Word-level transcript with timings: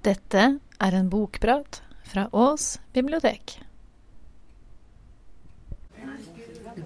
Dette 0.00 0.42
er 0.80 0.94
en 0.96 1.08
bokprat 1.12 1.82
fra 2.08 2.22
Ås 2.32 2.78
bibliotek. 2.96 3.58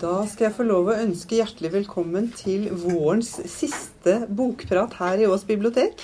Da 0.02 0.14
skal 0.26 0.48
jeg 0.48 0.54
få 0.56 0.64
lov 0.66 0.90
å 0.90 0.96
ønske 0.98 1.38
hjertelig 1.38 1.70
velkommen 1.76 2.26
til 2.34 2.66
vårens 2.74 3.30
siste 3.52 4.16
bokprat 4.26 4.96
her 4.98 5.22
i 5.22 5.28
Ås 5.30 5.46
bibliotek. 5.46 6.02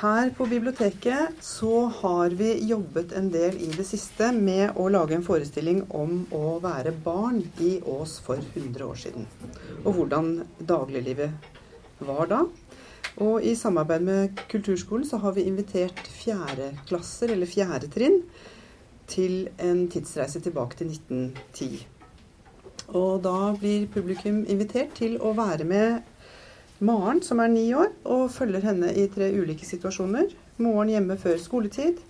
Her 0.00 0.32
på 0.38 0.48
biblioteket 0.48 1.44
så 1.44 1.90
har 2.00 2.32
vi 2.40 2.54
jobbet 2.70 3.12
en 3.20 3.28
del 3.34 3.60
i 3.60 3.68
det 3.76 3.84
siste 3.90 4.30
med 4.32 4.80
å 4.80 4.88
lage 4.96 5.18
en 5.18 5.28
forestilling 5.28 5.82
om 5.92 6.22
å 6.32 6.56
være 6.64 6.96
barn 7.04 7.42
i 7.60 7.74
Ås 7.84 8.16
for 8.24 8.40
100 8.40 8.88
år 8.88 9.04
siden. 9.04 9.28
Og 9.84 9.92
hvordan 9.98 10.38
dagliglivet 10.72 11.52
var 12.00 12.32
da. 12.32 12.46
Og 13.16 13.44
i 13.44 13.54
samarbeid 13.56 14.02
med 14.04 14.40
Kulturskolen 14.50 15.06
så 15.08 15.16
har 15.22 15.32
vi 15.32 15.46
invitert 15.48 16.02
fjerdeklasser, 16.18 17.32
eller 17.32 17.48
fjerde 17.48 17.88
trinn, 17.92 18.20
til 19.06 19.46
en 19.62 19.86
tidsreise 19.88 20.40
tilbake 20.42 20.76
til 20.76 20.90
1910. 20.90 21.86
Og 22.88 23.22
da 23.24 23.54
blir 23.58 23.86
publikum 23.90 24.42
invitert 24.50 24.92
til 24.98 25.16
å 25.22 25.32
være 25.36 25.64
med 25.64 26.02
Maren, 26.84 27.22
som 27.22 27.40
er 27.40 27.48
ni 27.48 27.70
år, 27.72 27.88
og 28.04 28.28
følger 28.34 28.66
henne 28.66 28.92
i 28.92 29.06
tre 29.08 29.30
ulike 29.32 29.64
situasjoner. 29.64 30.34
Morgen 30.60 30.92
hjemme 30.92 31.16
før 31.16 31.38
skoletid, 31.40 32.02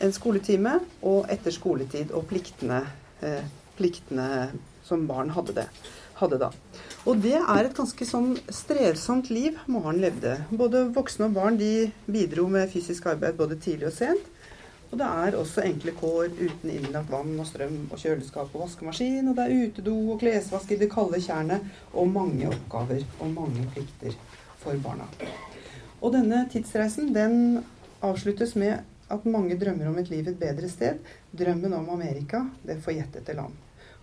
en 0.00 0.14
skoletime 0.16 0.78
og 1.04 1.28
etter 1.28 1.52
skoletid 1.52 2.14
og 2.16 2.24
pliktene, 2.30 2.80
eh, 3.20 3.44
pliktene 3.76 4.48
som 4.84 5.04
barn 5.08 5.34
hadde, 5.36 5.58
det, 5.60 5.66
hadde 6.16 6.40
da. 6.40 6.48
Og 7.08 7.16
det 7.24 7.38
er 7.38 7.64
et 7.64 7.76
ganske 7.76 8.04
sånn 8.04 8.34
strevsomt 8.52 9.30
liv 9.32 9.56
Maren 9.72 10.02
levde. 10.02 10.34
Både 10.52 10.84
voksne 10.92 11.30
og 11.30 11.36
barn 11.38 11.56
de 11.56 11.88
bidro 12.04 12.44
med 12.52 12.68
fysisk 12.72 13.06
arbeid 13.08 13.38
både 13.38 13.56
tidlig 13.56 13.88
og 13.88 13.94
sent. 13.96 14.26
Og 14.90 14.98
det 14.98 15.06
er 15.06 15.36
også 15.38 15.62
enkle 15.64 15.94
kår 15.96 16.32
uten 16.34 16.72
innlagt 16.74 17.12
vann 17.12 17.36
og 17.38 17.46
strøm 17.48 17.76
og 17.86 18.00
kjøleskap 18.02 18.50
og 18.52 18.64
vaskemaskin. 18.66 19.30
Og 19.30 19.38
det 19.38 19.46
er 19.46 19.70
utedo 19.70 19.94
og 20.12 20.20
klesvask 20.20 20.74
i 20.74 20.78
det 20.80 20.90
kalde 20.92 21.22
tjernet 21.24 21.64
og 21.94 22.10
mange 22.10 22.50
oppgaver 22.50 23.06
og 23.20 23.30
mange 23.32 23.64
plikter 23.72 24.16
for 24.60 24.76
barna. 24.84 25.06
Og 26.00 26.12
denne 26.12 26.42
tidsreisen 26.52 27.14
den 27.14 27.62
avsluttes 28.04 28.56
med 28.60 28.82
at 29.10 29.24
mange 29.24 29.56
drømmer 29.58 29.88
om 29.88 29.96
et 30.02 30.10
liv 30.12 30.28
et 30.28 30.38
bedre 30.42 30.68
sted. 30.68 31.00
Drømmen 31.32 31.72
om 31.78 31.88
Amerika, 31.94 32.44
det 32.66 32.80
forjettete 32.84 33.38
land. 33.38 33.56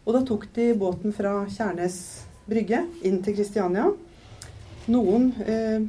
Og 0.08 0.16
da 0.16 0.24
tok 0.26 0.48
de 0.56 0.72
båten 0.80 1.14
fra 1.14 1.44
Kjærnes 1.52 2.00
brygge 2.48 2.82
inn 3.06 3.22
til 3.24 3.36
Kristiania. 3.38 3.90
Noen 4.88 5.30
eh, 5.44 5.84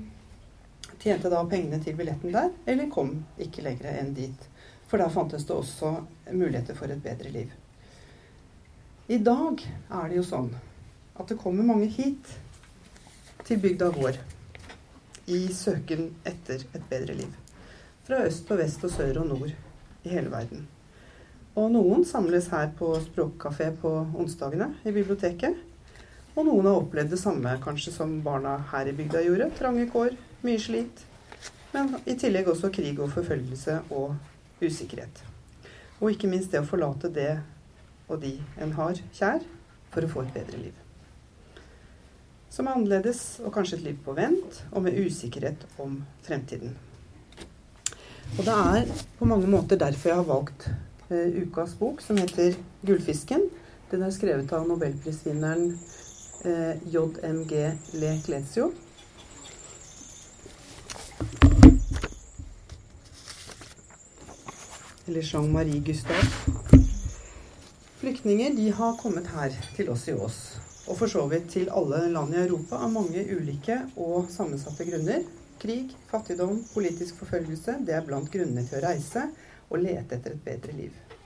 tjente 0.98 1.30
da 1.30 1.44
pengene 1.46 1.78
til 1.82 1.96
billetten 1.98 2.34
der, 2.34 2.50
eller 2.66 2.90
kom 2.90 3.14
ikke 3.38 3.64
lenger 3.66 3.92
enn 3.94 4.14
dit. 4.16 4.48
For 4.88 5.00
da 5.00 5.08
fantes 5.12 5.46
det 5.46 5.54
også 5.54 5.92
muligheter 6.32 6.76
for 6.78 6.90
et 6.90 7.02
bedre 7.04 7.30
liv. 7.30 7.52
I 9.08 9.20
dag 9.24 9.62
er 9.64 10.08
det 10.08 10.18
jo 10.18 10.24
sånn 10.26 10.50
at 11.18 11.30
det 11.30 11.38
kommer 11.40 11.64
mange 11.64 11.88
hit 11.92 12.34
til 13.46 13.60
bygda 13.62 13.88
vår 13.94 14.18
i 15.28 15.46
søken 15.52 16.10
etter 16.28 16.64
et 16.72 16.84
bedre 16.90 17.16
liv. 17.16 17.30
Fra 18.08 18.22
øst 18.24 18.50
og 18.52 18.60
vest 18.60 18.84
og 18.84 18.92
sør 18.92 19.22
og 19.22 19.30
nord 19.30 19.52
i 19.52 20.12
hele 20.12 20.32
verden. 20.32 20.66
Og 21.58 21.72
noen 21.74 22.04
samles 22.06 22.48
her 22.52 22.70
på 22.78 22.92
språkkafé 23.02 23.70
på 23.80 23.90
onsdagene 24.16 24.70
i 24.84 24.92
biblioteket. 24.94 25.56
Og 26.38 26.46
noen 26.46 26.68
har 26.70 26.78
opplevd 26.78 27.10
det 27.10 27.18
samme 27.18 27.56
kanskje 27.64 27.90
som 27.90 28.12
barna 28.22 28.60
her 28.70 28.86
i 28.86 28.94
bygda 28.94 29.24
gjorde. 29.24 29.50
Trange 29.58 29.88
kår, 29.90 30.12
mye 30.46 30.60
slit. 30.62 31.00
Men 31.72 31.96
i 32.06 32.14
tillegg 32.14 32.46
også 32.52 32.70
krig 32.70 33.00
og 33.02 33.10
forfølgelse 33.10 33.80
og 33.90 34.14
usikkerhet. 34.62 35.24
Og 35.98 36.12
ikke 36.14 36.30
minst 36.30 36.54
det 36.54 36.62
å 36.62 36.68
forlate 36.68 37.10
det 37.10 37.32
og 38.08 38.22
de 38.22 38.36
en 38.62 38.70
har 38.78 39.00
kjær, 39.18 39.42
for 39.90 40.04
å 40.04 40.12
få 40.12 40.22
et 40.24 40.36
bedre 40.36 40.62
liv. 40.62 40.78
Som 42.54 42.68
er 42.68 42.78
annerledes, 42.78 43.40
og 43.42 43.52
kanskje 43.52 43.80
et 43.80 43.86
liv 43.90 43.98
på 44.04 44.14
vent, 44.16 44.62
og 44.70 44.86
med 44.86 44.96
usikkerhet 44.96 45.66
om 45.82 45.98
fremtiden. 46.24 46.76
Og 48.38 48.44
det 48.46 48.54
er 48.54 48.92
på 49.18 49.28
mange 49.28 49.50
måter 49.50 49.80
derfor 49.80 50.12
jeg 50.12 50.20
har 50.22 50.28
valgt 50.28 50.68
uh, 51.10 51.28
ukas 51.42 51.74
bok, 51.80 52.00
som 52.04 52.16
heter 52.20 52.54
'Gullfisken'. 52.86 53.48
Den 53.90 54.02
er 54.04 54.12
skrevet 54.12 54.52
av 54.52 54.68
nobelprisvinneren 54.68 55.72
uh, 56.44 56.74
JMG 56.84 57.54
Le 58.00 58.20
Clezio. 58.24 58.72
eller 65.08 65.22
Jean-Marie 65.22 65.80
Gustav. 65.80 66.24
Flyktninger 67.98 68.54
de 68.54 68.70
har 68.70 68.96
kommet 68.96 69.26
her 69.26 69.54
til 69.76 69.88
oss 69.90 70.04
i 70.08 70.14
Ås, 70.14 70.38
og 70.86 70.98
for 71.00 71.10
så 71.10 71.24
vidt 71.32 71.48
til 71.50 71.70
alle 71.74 72.04
land 72.12 72.34
i 72.34 72.42
Europa 72.44 72.78
av 72.84 72.92
mange 72.92 73.24
ulike 73.32 73.80
og 73.96 74.28
sammensatte 74.30 74.86
grunner. 74.88 75.24
Krig, 75.58 75.94
fattigdom, 76.10 76.60
politisk 76.74 77.18
forfølgelse 77.18 77.80
det 77.86 77.96
er 77.96 78.04
blant 78.06 78.30
grunnene 78.30 78.66
til 78.68 78.78
å 78.78 78.84
reise 78.84 79.24
og 79.68 79.80
lete 79.82 80.20
etter 80.20 80.36
et 80.36 80.44
bedre 80.44 80.76
liv. 80.76 81.17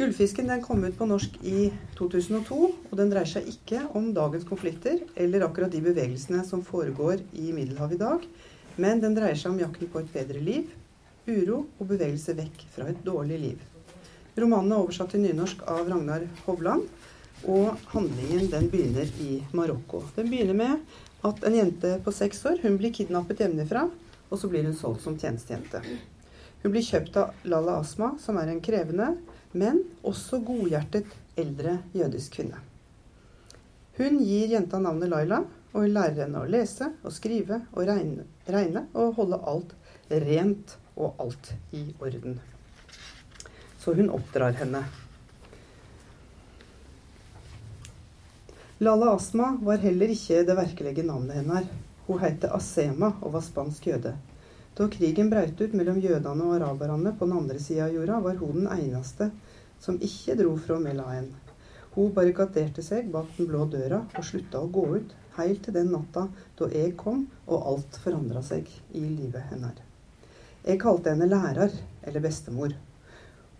Gullfisken 0.00 0.46
den 0.48 0.62
kom 0.62 0.84
ut 0.84 0.94
på 0.96 1.04
norsk 1.04 1.34
i 1.44 1.66
2002, 1.98 2.58
og 2.88 2.92
den 2.96 3.10
dreier 3.12 3.28
seg 3.28 3.48
ikke 3.50 3.82
om 3.98 4.06
dagens 4.16 4.46
konflikter 4.48 5.02
eller 5.12 5.42
akkurat 5.44 5.74
de 5.74 5.82
bevegelsene 5.84 6.40
som 6.48 6.62
foregår 6.64 7.20
i 7.36 7.50
Middelhavet 7.52 7.98
i 7.98 8.00
dag, 8.00 8.22
men 8.80 9.02
den 9.02 9.12
dreier 9.18 9.36
seg 9.36 9.50
om 9.50 9.58
jakten 9.60 9.90
på 9.92 10.00
et 10.00 10.08
bedre 10.14 10.40
liv, 10.40 10.70
uro 11.26 11.66
og 11.76 11.90
bevegelse 11.90 12.32
vekk 12.38 12.64
fra 12.72 12.86
et 12.88 13.02
dårlig 13.04 13.36
liv. 13.42 13.66
Romanen 14.40 14.72
er 14.72 14.86
oversatt 14.86 15.12
til 15.12 15.20
nynorsk 15.20 15.66
av 15.68 15.82
Ragnar 15.92 16.24
Hovland, 16.46 16.86
og 17.44 17.76
handlingen 17.92 18.48
den 18.54 18.70
begynner 18.72 19.10
i 19.20 19.42
Marokko. 19.52 20.06
Den 20.16 20.32
begynner 20.32 20.56
med 20.56 21.26
at 21.28 21.44
en 21.44 21.58
jente 21.58 21.98
på 22.06 22.14
seks 22.16 22.40
år 22.48 22.62
hun 22.64 22.80
blir 22.80 22.94
kidnappet 22.96 23.44
hjemmefra, 23.44 23.84
og 24.30 24.40
så 24.40 24.48
blir 24.48 24.64
hun 24.64 24.80
solgt 24.80 25.04
som 25.04 25.20
tjenestejente. 25.20 25.84
Hun 26.64 26.72
blir 26.72 26.88
kjøpt 26.88 27.20
av 27.20 27.44
Lala 27.52 27.82
Asma, 27.82 28.14
som 28.24 28.40
er 28.40 28.48
en 28.48 28.64
krevende, 28.64 29.10
men 29.52 29.82
også 30.06 30.40
godhjertet 30.46 31.08
eldre 31.38 31.78
jødisk 31.96 32.38
kvinne. 32.38 32.60
Hun 33.98 34.20
gir 34.24 34.54
jenta 34.54 34.78
navnet 34.80 35.10
Laila, 35.10 35.42
og 35.72 35.84
hun 35.84 35.92
lærer 35.94 36.24
henne 36.24 36.42
å 36.42 36.50
lese 36.50 36.88
og 37.04 37.12
skrive 37.14 37.60
og 37.74 37.84
regne, 37.86 38.24
regne 38.50 38.86
og 38.94 39.14
holde 39.18 39.38
alt 39.52 39.74
rent 40.10 40.76
og 40.96 41.20
alt 41.22 41.52
i 41.76 41.84
orden. 42.00 42.40
Så 43.80 43.94
hun 43.96 44.10
oppdrar 44.12 44.56
henne. 44.58 44.82
Lala 48.80 49.14
Asma 49.14 49.52
var 49.60 49.82
heller 49.84 50.08
ikke 50.12 50.42
det 50.48 50.56
virkelige 50.56 51.04
navnet 51.04 51.42
hennes. 51.42 51.70
Hun 52.06 52.18
het 52.22 52.44
Asema 52.48 53.12
og 53.20 53.34
var 53.36 53.44
spansk 53.44 53.90
jøde. 53.92 54.14
Da 54.78 54.86
krigen 54.88 55.30
brøt 55.30 55.60
ut 55.60 55.72
mellom 55.76 55.98
jødene 56.00 56.46
og 56.46 56.56
araberne 56.56 57.12
på 57.18 57.26
den 57.26 57.38
andre 57.40 57.58
sida 57.60 57.88
av 57.88 57.94
jorda, 57.96 58.20
var 58.22 58.36
hun 58.40 58.60
den 58.62 58.68
eneste 58.70 59.30
som 59.82 59.98
ikke 59.98 60.36
dro 60.38 60.54
fra 60.60 60.78
Melaen. 60.82 61.30
Hun 61.96 62.12
barrikaderte 62.14 62.84
seg 62.86 63.08
bak 63.10 63.32
den 63.36 63.48
blå 63.50 63.64
døra 63.72 64.04
og 64.14 64.26
slutta 64.26 64.60
å 64.62 64.70
gå 64.70 64.84
ut 65.00 65.14
helt 65.36 65.64
til 65.64 65.74
den 65.74 65.90
natta 65.90 66.28
da 66.58 66.68
jeg 66.70 66.94
kom 67.00 67.24
og 67.48 67.66
alt 67.72 67.98
forandra 68.04 68.42
seg 68.46 68.68
i 68.94 69.02
livet 69.02 69.50
hennes. 69.50 69.80
Jeg 70.62 70.78
kalte 70.82 71.14
henne 71.14 71.26
lærer, 71.26 71.72
eller 72.04 72.22
bestemor. 72.22 72.74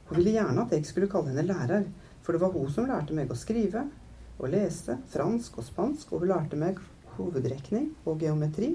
Hun 0.07 0.19
ville 0.19 0.37
gjerne 0.37 0.67
at 0.67 0.75
jeg 0.77 0.87
skulle 0.87 1.09
kalle 1.11 1.33
henne 1.33 1.49
lærer, 1.49 1.89
for 2.23 2.37
det 2.37 2.43
var 2.45 2.55
hun 2.55 2.71
som 2.71 2.87
lærte 2.87 3.17
meg 3.17 3.33
å 3.33 3.39
skrive 3.39 3.87
og 4.39 4.53
lese 4.53 4.99
fransk 5.11 5.59
og 5.59 5.67
spansk, 5.67 6.13
og 6.13 6.23
hun 6.23 6.33
lærte 6.35 6.61
meg 6.61 6.79
hovedrekning 7.17 7.91
og 8.05 8.23
geometri 8.23 8.75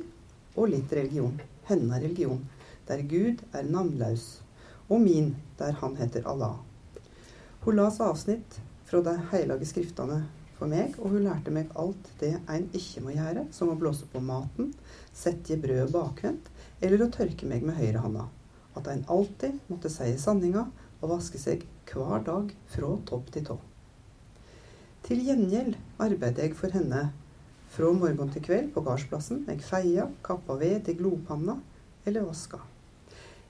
og 0.56 0.72
litt 0.72 0.94
religion. 0.94 1.38
Hennes 1.68 2.02
religion, 2.02 2.42
der 2.88 3.02
Gud 3.10 3.42
er 3.52 3.68
navnløs, 3.68 4.26
og 4.90 5.02
min, 5.02 5.36
der 5.60 5.78
han 5.82 5.96
heter 5.98 6.28
Allah. 6.30 6.56
Hun 7.66 7.76
las 7.80 8.00
avsnitt 8.00 8.60
fra 8.86 9.02
de 9.02 9.16
hellige 9.32 9.66
skriftene 9.66 10.20
for 10.56 10.70
meg, 10.72 10.96
og 11.02 11.16
hun 11.16 11.26
lærte 11.26 11.52
meg 11.54 11.72
alt 11.82 12.12
det 12.22 12.36
en 12.52 12.68
ikke 12.78 13.02
må 13.04 13.16
gjøre, 13.16 13.48
som 13.52 13.72
å 13.74 13.78
blåse 13.80 14.08
på 14.12 14.22
maten, 14.24 14.72
sette 15.14 15.58
brødet 15.62 15.92
bakvendt, 15.94 16.52
eller 16.82 17.06
å 17.06 17.12
tørke 17.12 17.50
meg 17.50 17.66
med 17.66 17.80
høyrehånda. 17.80 18.28
At 18.78 18.90
en 18.92 19.06
alltid 19.12 19.58
måtte 19.72 19.92
si 19.92 20.12
sanninga 20.22 20.68
og 21.02 21.12
vaske 21.16 21.42
seg 21.42 21.66
hver 21.90 22.24
dag 22.28 22.54
fra 22.72 22.92
topp 23.10 23.32
til 23.34 23.50
tå. 23.50 23.58
Til 25.06 25.22
gjengjeld 25.22 25.76
arbeider 26.02 26.48
jeg 26.48 26.56
for 26.58 26.74
henne 26.74 27.08
fra 27.76 27.92
morgen 27.92 28.30
til 28.32 28.44
kveld 28.46 28.70
på 28.72 28.82
gardsplassen. 28.86 29.42
Jeg 29.50 29.64
feia, 29.66 30.06
kappa 30.24 30.56
ved 30.60 30.86
til 30.88 30.96
glopanna 31.00 31.58
eller 32.08 32.24
vaska. 32.24 32.62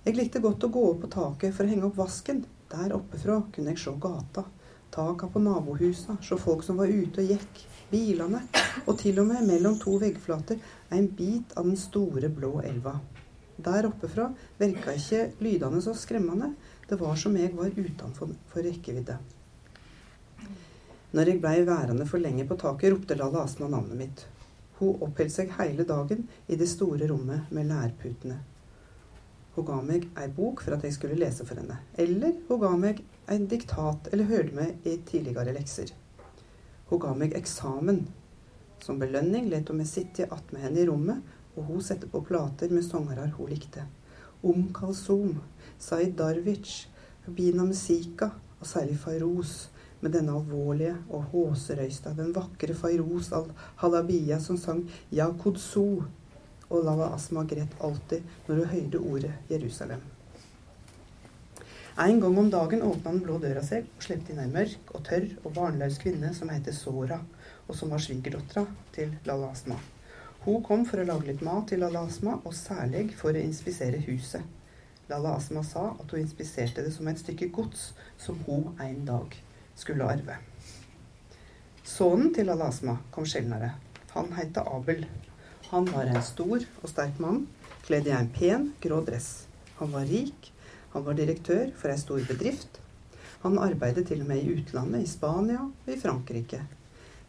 Jeg 0.05 0.17
likte 0.17 0.41
godt 0.41 0.65
å 0.65 0.69
gå 0.73 0.85
opp 0.89 1.03
på 1.03 1.09
taket 1.13 1.53
for 1.53 1.65
å 1.65 1.69
henge 1.69 1.85
opp 1.85 1.99
vasken. 1.99 2.39
Der 2.71 2.95
oppefra 2.97 3.35
kunne 3.53 3.75
jeg 3.75 3.83
se 3.83 3.93
gata, 4.01 4.45
taka 4.93 5.29
på 5.29 5.41
nabohusa, 5.45 6.17
se 6.25 6.37
folk 6.41 6.65
som 6.65 6.81
var 6.81 6.89
ute 6.89 7.21
og 7.21 7.35
gikk, 7.35 7.61
bilene, 7.91 8.41
og 8.87 8.97
til 9.03 9.21
og 9.21 9.29
med 9.29 9.45
mellom 9.45 9.77
to 9.81 9.93
veggflater 10.01 10.57
en 10.89 11.07
bit 11.19 11.53
av 11.53 11.69
den 11.69 11.77
store, 11.77 12.31
blå 12.33 12.57
elva. 12.65 12.97
Der 13.61 13.85
oppe 13.91 14.09
fra 14.09 14.31
virka 14.57 14.97
ikke 14.97 15.27
lydene 15.45 15.85
så 15.85 15.93
skremmende. 15.93 16.55
Det 16.89 16.97
var 16.99 17.13
som 17.17 17.37
jeg 17.37 17.53
var 17.53 17.69
utenfor 17.77 18.33
rekkevidde. 18.57 19.21
Når 21.15 21.29
jeg 21.29 21.39
blei 21.39 21.61
værende 21.63 22.03
for 22.09 22.19
lenge 22.19 22.43
på 22.43 22.57
taket, 22.59 22.91
ropte 22.91 23.15
Lalla 23.15 23.45
Asma 23.45 23.69
navnet 23.71 23.95
mitt. 23.95 24.23
Hun 24.81 24.97
oppholdt 25.05 25.31
seg 25.31 25.53
hele 25.55 25.85
dagen 25.87 26.25
i 26.51 26.57
det 26.59 26.65
store 26.67 27.07
rommet 27.07 27.51
med 27.55 27.69
lærputene. 27.69 28.41
Hun 29.55 29.67
ga 29.69 29.77
meg 29.79 30.09
ei 30.19 30.25
bok 30.35 30.59
for 30.65 30.75
at 30.75 30.83
jeg 30.83 30.97
skulle 30.97 31.15
lese 31.15 31.45
for 31.47 31.55
henne. 31.55 31.77
Eller 31.95 32.33
hun 32.49 32.59
ga 32.59 32.71
meg 32.81 32.99
en 33.31 33.45
diktat 33.47 34.09
eller 34.11 34.27
hørte 34.27 34.57
meg 34.57 34.83
i 34.83 34.97
tidligere 35.07 35.53
lekser. 35.55 35.93
Hun 36.89 37.01
ga 37.05 37.13
meg 37.15 37.37
eksamen. 37.39 38.01
Som 38.83 38.99
belønning 38.99 39.47
lot 39.53 39.71
hun 39.71 39.79
meg 39.79 39.87
sitte 39.87 40.27
attmed 40.27 40.65
henne 40.65 40.81
i 40.83 40.89
rommet, 40.89 41.21
og 41.55 41.69
hun 41.69 41.85
sette 41.85 42.09
på 42.11 42.25
plater 42.27 42.75
med 42.75 42.83
sangere 42.83 43.29
hun 43.37 43.53
likte. 43.53 43.85
Om 44.43 44.67
Kalsum, 44.75 45.39
Zaid 45.79 46.17
Darwic, 46.19 46.89
Bina 47.39 47.63
Musika 47.63 48.33
og 48.59 48.67
særlig 48.67 48.99
Fairoz, 48.99 49.55
med 50.05 50.13
denne 50.13 50.35
alvorlige 50.37 50.93
og 51.09 51.31
håserøysta, 51.31 52.13
den 52.13 52.33
vakre 52.35 52.75
Fairoz 52.77 53.31
al-Halabia 53.33 54.37
som 54.41 54.59
sang 54.61 54.83
Ya 55.11 55.31
Kudsu, 55.41 56.03
og 56.69 56.83
Lala 56.85 57.11
Asma 57.15 57.45
gret 57.49 57.73
alltid 57.81 58.25
når 58.47 58.59
hun 58.59 58.69
høyde 58.73 59.01
ordet 59.01 59.33
Jerusalem. 59.49 60.03
En 61.97 62.19
gang 62.19 62.37
om 62.37 62.49
dagen 62.51 62.83
åpna 62.83 63.13
den 63.13 63.21
blå 63.23 63.37
døra 63.39 63.61
seg 63.63 63.85
og 63.87 64.03
slepte 64.03 64.33
inn 64.33 64.41
ei 64.43 64.49
mørk 64.51 64.91
og 64.91 65.05
tørr 65.07 65.29
og 65.45 65.53
barnløs 65.55 65.97
kvinne 66.01 66.33
som 66.35 66.51
heter 66.51 66.75
Sora, 66.75 67.21
og 67.65 67.77
som 67.79 67.93
var 67.93 68.03
svigerdattera 68.03 68.65
til 68.93 69.15
Lala 69.25 69.53
Asma. 69.55 69.77
Hun 70.43 70.61
kom 70.65 70.83
for 70.85 71.01
å 71.01 71.07
lage 71.07 71.31
litt 71.31 71.41
mat 71.45 71.71
til 71.71 71.81
Lala 71.81 72.03
Asma, 72.05 72.35
og 72.43 72.53
særlig 72.53 73.07
for 73.17 73.33
å 73.33 73.41
inspisere 73.41 74.03
huset. 74.05 74.43
Lala 75.09 75.37
Asma 75.39 75.63
sa 75.65 75.87
at 75.95 76.11
hun 76.11 76.21
inspiserte 76.21 76.83
det 76.85 76.93
som 76.93 77.07
et 77.07 77.21
stykke 77.21 77.49
gods 77.55 77.93
som 78.21 78.37
hun 78.45 78.73
en 78.83 79.01
dag 79.07 79.39
skulle 79.75 80.07
arve. 80.07 80.39
Sønnen 81.85 82.33
til 82.33 82.49
Lala 82.49 82.71
Asma 82.71 82.97
kom 83.11 83.27
sjeldnere. 83.29 83.75
Han 84.15 84.31
het 84.39 84.57
Abel. 84.63 85.05
Han 85.69 85.87
var 85.91 86.09
en 86.09 86.23
stor 86.23 86.63
og 86.81 86.89
sterk 86.89 87.19
mann, 87.21 87.45
kledd 87.85 88.07
i 88.09 88.15
en 88.15 88.31
pen, 88.33 88.71
grå 88.81 89.03
dress. 89.05 89.45
Han 89.79 89.91
var 89.91 90.07
rik 90.09 90.51
han 90.95 91.03
var 91.03 91.17
direktør 91.19 91.71
for 91.75 91.91
ei 91.91 91.99
stor 91.99 92.21
bedrift. 92.23 92.77
Han 93.41 93.57
arbeidet 93.59 94.05
til 94.07 94.21
og 94.23 94.29
med 94.29 94.39
i 94.39 94.53
utlandet, 94.53 95.01
i 95.03 95.09
Spania 95.11 95.65
og 95.65 95.89
i 95.91 95.97
Frankrike. 95.99 96.61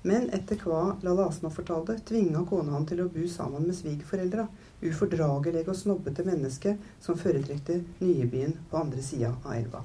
Men 0.07 0.29
etter 0.37 0.61
hva 0.63 0.93
Lalla 1.03 1.25
Asma 1.27 1.51
fortalte, 1.51 1.97
tvinga 2.07 2.45
kona 2.47 2.77
han 2.77 2.87
til 2.87 3.03
å 3.03 3.09
bo 3.11 3.27
sammen 3.27 3.67
med 3.67 3.75
svigerforeldra, 3.75 4.47
ufordragelige 4.87 5.67
og 5.73 5.81
snobbete 5.81 6.23
mennesker 6.29 6.79
som 7.03 7.19
foretrekte 7.19 7.81
Nyebyen 7.99 8.55
på 8.71 8.79
andre 8.85 9.03
sida 9.03 9.33
av 9.43 9.57
elva. 9.57 9.83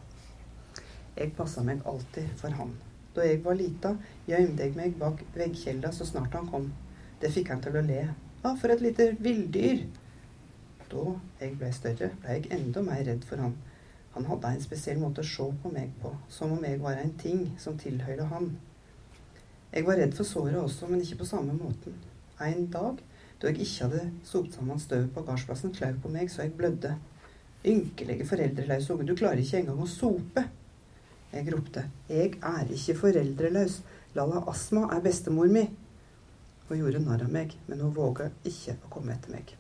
Jeg 1.22 1.36
passa 1.38 1.62
meg 1.62 1.84
alltid 1.86 2.32
for 2.40 2.58
han. 2.58 2.72
Da 3.14 3.26
jeg 3.28 3.44
var 3.46 3.58
lita, 3.60 3.92
gjemte 4.26 4.66
jeg 4.66 4.74
meg 4.74 4.96
bak 4.98 5.20
veggkjelda 5.36 5.92
så 5.94 6.08
snart 6.08 6.34
han 6.34 6.48
kom. 6.50 6.72
Det 7.22 7.30
fikk 7.30 7.52
han 7.54 7.62
til 7.62 7.76
å 7.78 7.84
le. 7.86 8.06
Ah, 8.42 8.56
for 8.58 8.74
et 8.74 8.82
lite 8.82 9.12
villdyr! 9.22 9.84
Da 10.90 11.04
jeg 11.44 11.60
ble 11.60 11.70
større, 11.76 12.10
ble 12.24 12.38
jeg 12.40 12.50
enda 12.56 12.82
mer 12.88 13.04
redd 13.06 13.28
for 13.28 13.44
han. 13.44 13.54
Han 14.16 14.26
hadde 14.32 14.50
en 14.56 14.64
spesiell 14.64 14.98
måte 15.00 15.22
å 15.22 15.28
se 15.28 15.46
på 15.62 15.72
meg 15.72 15.92
på, 16.02 16.10
som 16.34 16.56
om 16.56 16.66
jeg 16.66 16.80
var 16.82 16.98
en 17.00 17.14
ting 17.22 17.44
som 17.62 17.78
tilhørte 17.80 18.26
han. 18.32 18.50
Jeg 19.72 19.86
var 19.88 20.02
redd 20.02 20.18
for 20.18 20.28
såret 20.28 20.58
også, 20.60 20.90
men 20.90 21.04
ikke 21.06 21.22
på 21.22 21.30
samme 21.30 21.54
måten. 21.56 22.00
En 22.42 22.66
dag, 22.74 22.98
da 23.40 23.52
jeg 23.52 23.62
ikke 23.68 23.92
hadde 23.92 24.08
sopt 24.28 24.58
sammen 24.58 24.82
støvet 24.82 25.14
på 25.14 25.24
gardsplassen, 25.30 25.76
klau 25.78 25.94
på 26.02 26.12
meg 26.12 26.34
så 26.34 26.48
jeg 26.48 26.58
blødde. 26.58 26.96
Ynkelige 27.62 28.26
foreldreløse 28.26 28.96
unge, 28.96 29.08
du 29.08 29.16
klarer 29.16 29.44
ikke 29.46 29.62
engang 29.62 29.86
å 29.86 29.88
sope. 29.88 30.48
Jeg 31.32 31.48
ropte, 31.54 31.86
jeg 32.12 32.34
er 32.44 32.72
ikke 32.76 32.98
foreldreløs, 33.06 33.80
Lalla 34.18 34.42
Asma 34.52 34.90
er 34.92 35.00
bestemor 35.04 35.48
mi. 35.48 35.64
Hun 36.68 36.80
gjorde 36.82 37.00
narr 37.04 37.24
av 37.24 37.32
meg, 37.32 37.54
men 37.68 37.80
hun 37.80 37.94
våga 37.96 38.28
ikke 38.48 38.76
å 38.76 38.92
komme 38.92 39.16
etter 39.16 39.32
meg. 39.32 39.54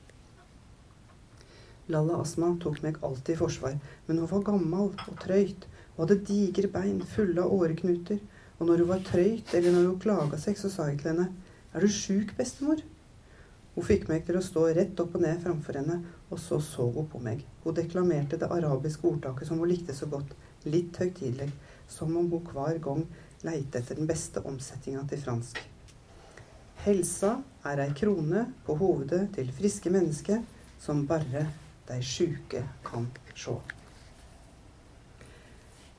Lalla 1.91 2.19
Asma 2.19 2.51
tok 2.59 2.81
meg 2.83 2.99
alltid 3.03 3.37
i 3.37 3.39
forsvar, 3.39 3.77
men 4.07 4.19
hun 4.19 4.29
var 4.31 4.43
gammel 4.51 4.91
og 4.91 5.15
trøyt 5.23 5.67
og 5.95 6.03
hadde 6.03 6.19
digre 6.27 6.67
bein 6.71 6.99
fulle 7.15 7.39
av 7.43 7.55
åreknuter. 7.55 8.19
Og 8.59 8.67
når 8.67 8.83
hun 8.83 8.91
var 8.91 9.07
trøyt, 9.07 9.55
eller 9.55 9.73
når 9.73 9.87
hun 9.89 10.01
klaga 10.03 10.39
seg, 10.39 10.59
så 10.59 10.69
sa 10.69 10.91
jeg 10.91 10.99
til 11.01 11.13
henne, 11.13 11.31
Er 11.73 11.79
du 11.79 11.87
sjuk, 11.87 12.35
bestemor? 12.35 12.83
Hun 13.75 13.85
fikk 13.87 14.09
meg 14.09 14.25
til 14.27 14.35
å 14.35 14.43
stå 14.43 14.65
rett 14.75 14.99
opp 14.99 15.13
og 15.15 15.23
ned 15.23 15.39
framfor 15.39 15.79
henne, 15.79 16.01
og 16.27 16.39
så 16.39 16.59
så 16.59 16.89
hun 16.91 17.07
på 17.07 17.21
meg. 17.23 17.45
Hun 17.63 17.75
deklamerte 17.77 18.35
det 18.37 18.51
arabiske 18.51 19.07
ordtaket 19.07 19.47
som 19.47 19.59
hun 19.63 19.71
likte 19.71 19.95
så 19.95 20.09
godt, 20.11 20.35
litt 20.65 20.97
høytidelig, 21.01 21.51
som 21.87 22.15
om 22.17 22.29
hun 22.31 22.47
hver 22.53 22.79
gang 22.83 23.05
leite 23.45 23.81
etter 23.81 23.97
den 23.97 24.09
beste 24.09 24.43
omsetninga 24.45 25.03
til 25.09 25.21
fransk. 25.23 25.59
Helsa 26.85 27.35
er 27.67 27.83
ei 27.83 27.91
krone 27.97 28.47
på 28.65 28.75
hovedet 28.79 29.27
til 29.35 29.51
friske 29.53 29.91
mennesker 29.93 30.41
som 30.81 31.05
bare 31.09 31.45
de 31.89 31.99
sjuke 32.05 32.63
kan 32.85 33.05
sjå. 33.37 33.59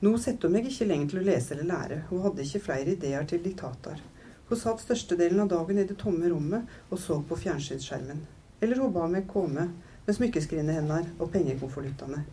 Nå 0.03 0.17
setter 0.19 0.49
hun 0.49 0.57
meg 0.57 0.67
ikke 0.67 0.89
lenger 0.89 1.13
til 1.13 1.21
å 1.21 1.27
lese 1.29 1.55
eller 1.55 1.69
lære, 1.69 2.01
hun 2.09 2.25
hadde 2.25 2.43
ikke 2.43 2.65
flere 2.65 2.95
ideer 2.97 3.23
til 3.29 3.39
diktater. 3.45 4.01
Hun 4.49 4.59
satt 4.59 4.83
størstedelen 4.83 5.39
av 5.45 5.53
dagen 5.53 5.79
i 5.79 5.87
det 5.87 5.95
tomme 6.01 6.27
rommet 6.27 6.67
og 6.89 6.99
så 6.99 7.21
på 7.23 7.37
fjernsynsskjermen. 7.39 8.19
Eller 8.59 8.83
hun 8.83 8.91
ba 8.95 9.07
meg 9.07 9.29
komme 9.31 9.69
med 10.03 10.17
smykkeskrinet 10.17 10.81
hennes 10.81 11.13
og 11.15 11.31
pengekonvoluttene. 11.31 12.25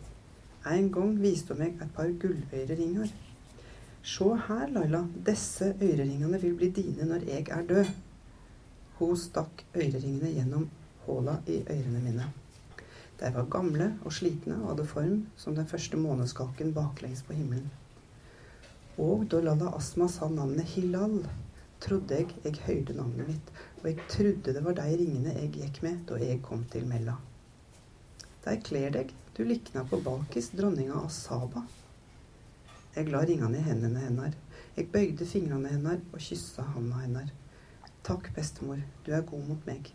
En 0.65 0.91
gang 0.93 1.15
viste 1.17 1.55
hun 1.55 1.63
meg 1.63 1.79
et 1.81 1.93
par 1.95 2.09
gulløyreringer. 2.21 3.09
Se 4.05 4.27
her, 4.47 4.67
Laila, 4.69 5.01
disse 5.25 5.71
øyreringene 5.81 6.41
vil 6.41 6.53
bli 6.57 6.69
dine 6.75 7.07
når 7.09 7.25
jeg 7.25 7.47
er 7.49 7.65
død. 7.69 7.89
Hun 8.99 9.17
stakk 9.17 9.65
øyreringene 9.75 10.29
gjennom 10.35 10.67
håla 11.07 11.39
i 11.47 11.63
ørene 11.65 12.03
mine. 12.03 12.27
De 13.21 13.31
var 13.33 13.49
gamle 13.53 13.87
og 14.05 14.13
slitne 14.13 14.59
og 14.61 14.69
hadde 14.71 14.85
form 14.89 15.17
som 15.37 15.57
den 15.57 15.67
første 15.69 15.97
måneskalken 15.97 16.73
baklengs 16.77 17.23
på 17.25 17.33
himmelen. 17.37 17.69
Og 19.01 19.25
da 19.31 19.41
Lalla 19.41 19.73
Asma 19.77 20.07
sa 20.09 20.29
navnet 20.29 20.69
Hilal, 20.75 21.17
trodde 21.81 22.21
jeg 22.21 22.35
jeg 22.43 22.61
hørte 22.67 22.97
navnet 22.97 23.33
mitt, 23.33 23.51
og 23.81 23.89
jeg 23.89 24.07
trodde 24.09 24.53
det 24.53 24.65
var 24.65 24.77
de 24.77 24.87
ringene 24.93 25.33
jeg 25.39 25.53
gikk 25.57 25.83
med 25.85 26.05
da 26.09 26.21
jeg 26.21 26.41
kom 26.45 26.65
til 26.69 26.85
Mella. 26.85 27.17
De 28.45 28.57
kler 28.65 28.89
deg, 28.95 29.13
du 29.37 29.43
likna 29.45 29.85
på 29.87 30.01
Balkis, 30.01 30.49
dronninga 30.57 30.97
av 31.03 31.09
Saba. 31.13 31.63
Jeg 32.95 33.07
la 33.11 33.23
ringene 33.27 33.61
i 33.61 33.65
hendene 33.65 34.03
hennes. 34.03 34.35
Jeg 34.75 34.89
bøyde 34.91 35.27
fingrene 35.27 35.71
hennes 35.71 36.03
og 36.11 36.19
kyssa 36.19 36.65
handa 36.73 37.05
hennes. 37.05 37.31
Takk, 38.03 38.31
bestemor, 38.35 38.81
du 39.05 39.11
er 39.13 39.25
god 39.27 39.47
mot 39.47 39.65
meg. 39.69 39.93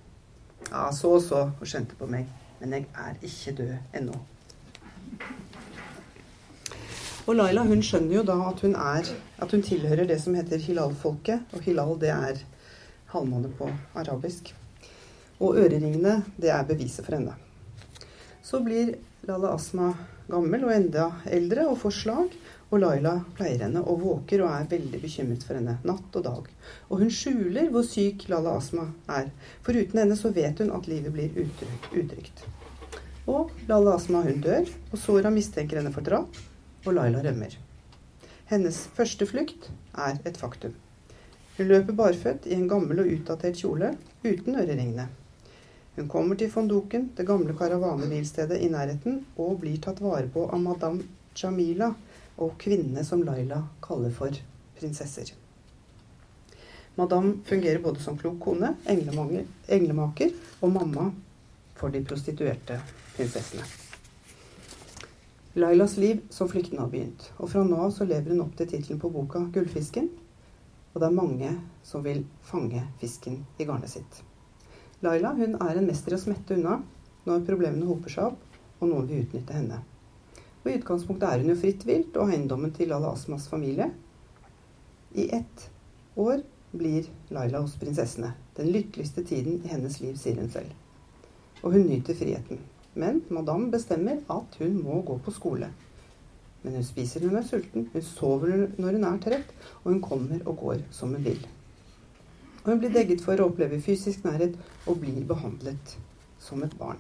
Ja, 0.71 0.89
så 0.95 1.17
så, 1.21 1.49
hun 1.59 1.69
skjønte 1.69 1.99
på 1.99 2.09
meg 2.11 2.31
men 2.61 2.73
jeg 2.73 2.87
er 2.97 3.17
ikke 3.23 3.55
død 3.57 4.01
ennå. 4.01 4.19
Og 7.27 7.35
Laila 7.35 7.65
hun 7.67 7.83
skjønner 7.83 8.21
jo 8.21 8.27
da 8.27 8.37
at 8.49 8.61
hun, 8.63 8.77
er, 8.79 9.09
at 9.43 9.53
hun 9.53 9.65
tilhører 9.67 10.07
det 10.07 10.21
som 10.23 10.37
heter 10.39 10.63
hilal-folket. 10.63 11.51
Og 11.57 11.65
hilal, 11.67 11.97
det 12.01 12.13
er 12.15 12.45
halvmåne 13.11 13.51
på 13.59 13.71
arabisk. 13.99 14.53
Og 15.41 15.59
øreringene, 15.59 16.21
det 16.39 16.53
er 16.55 16.63
beviset 16.69 17.05
for 17.05 17.19
henne. 17.19 17.35
Så 18.47 18.61
blir 18.61 18.95
Lala 19.27 19.49
Asma 19.57 19.89
gammel 20.31 20.63
og 20.69 20.71
enda 20.71 21.09
eldre 21.35 21.65
og 21.67 21.81
får 21.81 21.95
slag. 21.97 22.35
Og 22.71 22.79
Laila 22.79 23.17
pleier 23.35 23.65
henne 23.65 23.83
og 23.83 24.05
våker 24.05 24.45
og 24.45 24.53
er 24.55 24.69
veldig 24.71 25.01
bekymret 25.03 25.43
for 25.47 25.59
henne 25.59 25.75
natt 25.87 26.19
og 26.19 26.23
dag. 26.23 26.47
Og 26.87 27.03
hun 27.03 27.11
skjuler 27.11 27.73
hvor 27.75 27.83
syk 27.87 28.29
Lala 28.31 28.55
Asma 28.61 28.87
er, 29.17 29.33
for 29.67 29.75
uten 29.75 29.99
henne 30.03 30.19
så 30.19 30.31
vet 30.35 30.63
hun 30.63 30.71
at 30.79 30.87
livet 30.91 31.15
blir 31.15 31.35
utrygt. 31.43 32.45
Og 33.27 33.51
Lala 33.67 33.97
Asma 33.99 34.23
hun 34.23 34.39
dør, 34.47 34.71
og 34.93 34.99
Sora 35.03 35.35
mistenker 35.35 35.83
henne 35.83 35.95
for 35.95 36.07
drap, 36.07 36.39
og 36.87 36.95
Laila 36.95 37.27
rømmer. 37.27 37.59
Hennes 38.47 38.83
første 38.95 39.27
flukt 39.27 39.73
er 39.99 40.23
et 40.23 40.39
faktum. 40.39 40.79
Hun 41.59 41.71
løper 41.75 41.99
barføtt 41.99 42.47
i 42.47 42.55
en 42.55 42.71
gammel 42.71 43.03
og 43.03 43.15
utdatert 43.19 43.59
kjole 43.59 43.97
uten 44.23 44.55
øreringene. 44.55 45.11
Hun 45.97 46.09
kommer 46.13 46.37
til 46.37 46.51
Fondoken, 46.53 47.09
det 47.17 47.25
gamle 47.25 47.55
karavanebilstedet 47.57 48.59
i 48.61 48.69
nærheten, 48.69 49.23
og 49.41 49.63
blir 49.63 49.79
tatt 49.81 50.03
vare 50.05 50.29
på 50.29 50.43
av 50.53 50.61
madame 50.61 51.07
Jamila, 51.37 51.95
og 52.37 52.59
kvinnene 52.61 53.05
som 53.05 53.23
Laila 53.25 53.63
kaller 53.81 54.13
for 54.13 54.37
prinsesser. 54.77 55.33
Madame 57.01 57.39
fungerer 57.49 57.81
både 57.81 58.05
som 58.05 58.21
klok 58.21 58.37
kone, 58.45 58.75
englemaker 58.89 60.37
og 60.61 60.77
mamma 60.77 61.09
for 61.81 61.93
de 61.93 62.05
prostituerte 62.05 62.77
prinsessene. 63.17 63.65
Lailas 65.57 65.97
liv 65.97 66.21
som 66.29 66.53
flyktning 66.53 66.85
har 66.85 66.93
begynt, 66.93 67.31
og 67.41 67.49
fra 67.49 67.65
nå 67.65 67.81
av 67.89 67.97
så 67.97 68.05
lever 68.05 68.35
hun 68.35 68.45
opp 68.45 68.57
til 68.61 68.69
tittelen 68.69 69.01
på 69.01 69.09
boka 69.17 69.47
'Gullfisken'. 69.49 70.13
Og 70.93 71.01
det 71.01 71.09
er 71.09 71.21
mange 71.25 71.59
som 71.85 72.05
vil 72.05 72.27
fange 72.45 72.85
fisken 73.01 73.47
i 73.59 73.65
garnet 73.65 73.91
sitt. 73.97 74.25
Laila 75.05 75.35
hun 75.37 75.59
er 75.61 75.77
en 75.77 75.87
mester 75.87 76.15
i 76.15 76.17
å 76.17 76.23
smette 76.23 76.57
unna. 76.57 76.83
når 77.27 77.43
problemene 77.43 77.87
hoper 77.89 78.13
seg 78.13 78.29
opp, 78.31 78.43
og 78.79 78.87
noen 78.87 79.07
vil 79.11 79.25
utnytte 79.25 79.55
henne. 79.57 79.81
Og 80.63 80.69
I 80.71 80.77
utgangspunktet 80.79 81.27
er 81.27 81.41
hun 81.43 81.51
jo 81.51 81.57
fritt 81.59 81.83
vilt 81.89 82.15
og 82.23 82.31
eiendommen 82.31 82.71
til 82.77 82.93
Lala 82.93 83.11
Asmas 83.17 83.49
familie. 83.51 83.89
I 85.19 85.27
ett 85.35 85.65
år 86.15 86.45
blir 86.71 87.09
Laila 87.35 87.65
hos 87.65 87.75
prinsessene. 87.81 88.31
Den 88.55 88.71
lykkeligste 88.71 89.25
tiden 89.27 89.59
i 89.65 89.73
hennes 89.73 89.99
liv, 90.01 90.15
sier 90.21 90.39
hun 90.39 90.53
selv. 90.55 90.71
Og 91.65 91.75
hun 91.75 91.89
nyter 91.91 92.15
friheten. 92.15 92.63
Men 92.95 93.25
madame 93.29 93.73
bestemmer 93.75 94.23
at 94.31 94.57
hun 94.61 94.79
må 94.83 95.03
gå 95.03 95.19
på 95.19 95.35
skole. 95.35 95.73
Men 96.63 96.79
hun 96.79 96.87
spiser 96.87 97.23
når 97.23 97.35
hun 97.35 97.43
er 97.43 97.51
sulten, 97.51 97.91
hun 97.93 98.07
sover 98.07 98.69
når 98.79 99.01
hun 99.01 99.11
er 99.11 99.21
trett, 99.23 99.53
og 99.83 99.93
hun 99.93 100.03
kommer 100.03 100.47
og 100.47 100.63
går 100.63 100.87
som 100.95 101.15
hun 101.15 101.27
vil. 101.27 101.43
Og 102.67 102.73
hun 102.73 102.81
blir 102.83 102.91
degget 102.91 103.21
for 103.23 103.39
å 103.39 103.45
oppleve 103.47 103.79
fysisk 103.79 104.25
nærhet 104.27 104.57
og 104.91 104.99
blir 104.99 105.23
behandlet 105.23 105.93
som 106.43 106.65
et 106.67 106.73
barn. 106.75 106.99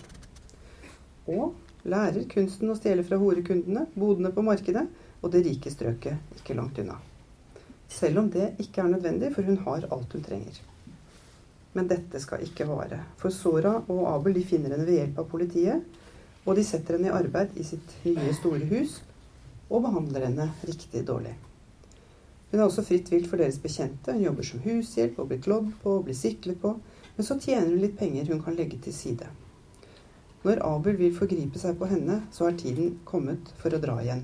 Og 1.27 1.57
lærer 1.91 2.29
kunsten 2.31 2.71
å 2.71 2.77
stjele 2.79 3.03
fra 3.03 3.19
horekundene, 3.19 3.89
bodene 3.99 4.31
på 4.31 4.45
markedet 4.47 4.85
og 5.25 5.33
det 5.35 5.43
rike 5.43 5.73
strøket 5.75 6.39
ikke 6.39 6.55
langt 6.55 6.79
unna. 6.79 7.01
Selv 7.91 8.23
om 8.23 8.31
det 8.31 8.53
ikke 8.63 8.85
er 8.85 8.93
nødvendig, 8.93 9.33
for 9.35 9.43
hun 9.43 9.59
har 9.67 9.89
alt 9.91 10.15
hun 10.15 10.23
trenger. 10.23 10.61
Men 11.75 11.91
dette 11.91 12.23
skal 12.23 12.47
ikke 12.47 12.69
vare. 12.71 13.01
For 13.19 13.35
Sora 13.35 13.75
og 13.83 14.05
Abel 14.13 14.39
de 14.39 14.47
finner 14.47 14.71
henne 14.75 14.87
ved 14.87 15.01
hjelp 15.01 15.19
av 15.19 15.29
politiet. 15.35 15.83
Og 16.47 16.55
de 16.55 16.63
setter 16.63 16.95
henne 16.95 17.11
i 17.11 17.17
arbeid 17.19 17.59
i 17.59 17.67
sitt 17.67 17.99
nye, 18.07 18.31
store 18.39 18.71
hus 18.71 19.01
og 19.67 19.83
behandler 19.83 20.29
henne 20.29 20.47
riktig 20.63 21.03
dårlig. 21.11 21.35
Hun 22.50 22.61
er 22.61 22.67
også 22.67 22.85
fritt 22.87 23.11
vilt 23.11 23.26
for 23.31 23.43
deres 23.43 23.59
bekjente. 23.62 24.15
Hun 24.15 24.23
jobber 24.23 24.47
som 24.47 24.62
hushjelp 24.62 25.19
og 25.19 25.33
blir 25.33 25.43
klådd 25.43 25.73
på 25.83 25.97
og 25.99 26.07
blir 26.07 26.17
siklet 26.19 26.61
på. 26.62 26.76
Men 27.17 27.26
så 27.26 27.38
tjener 27.41 27.73
hun 27.73 27.83
litt 27.83 27.99
penger 27.99 28.31
hun 28.31 28.43
kan 28.45 28.57
legge 28.59 28.79
til 28.85 28.95
side. 28.95 29.29
Når 30.47 30.62
Abel 30.62 30.99
vil 31.00 31.15
forgripe 31.17 31.59
seg 31.59 31.79
på 31.81 31.88
henne, 31.91 32.21
så 32.31 32.47
er 32.47 32.59
tiden 32.61 33.00
kommet 33.09 33.50
for 33.59 33.75
å 33.75 33.81
dra 33.83 33.97
igjen. 34.03 34.23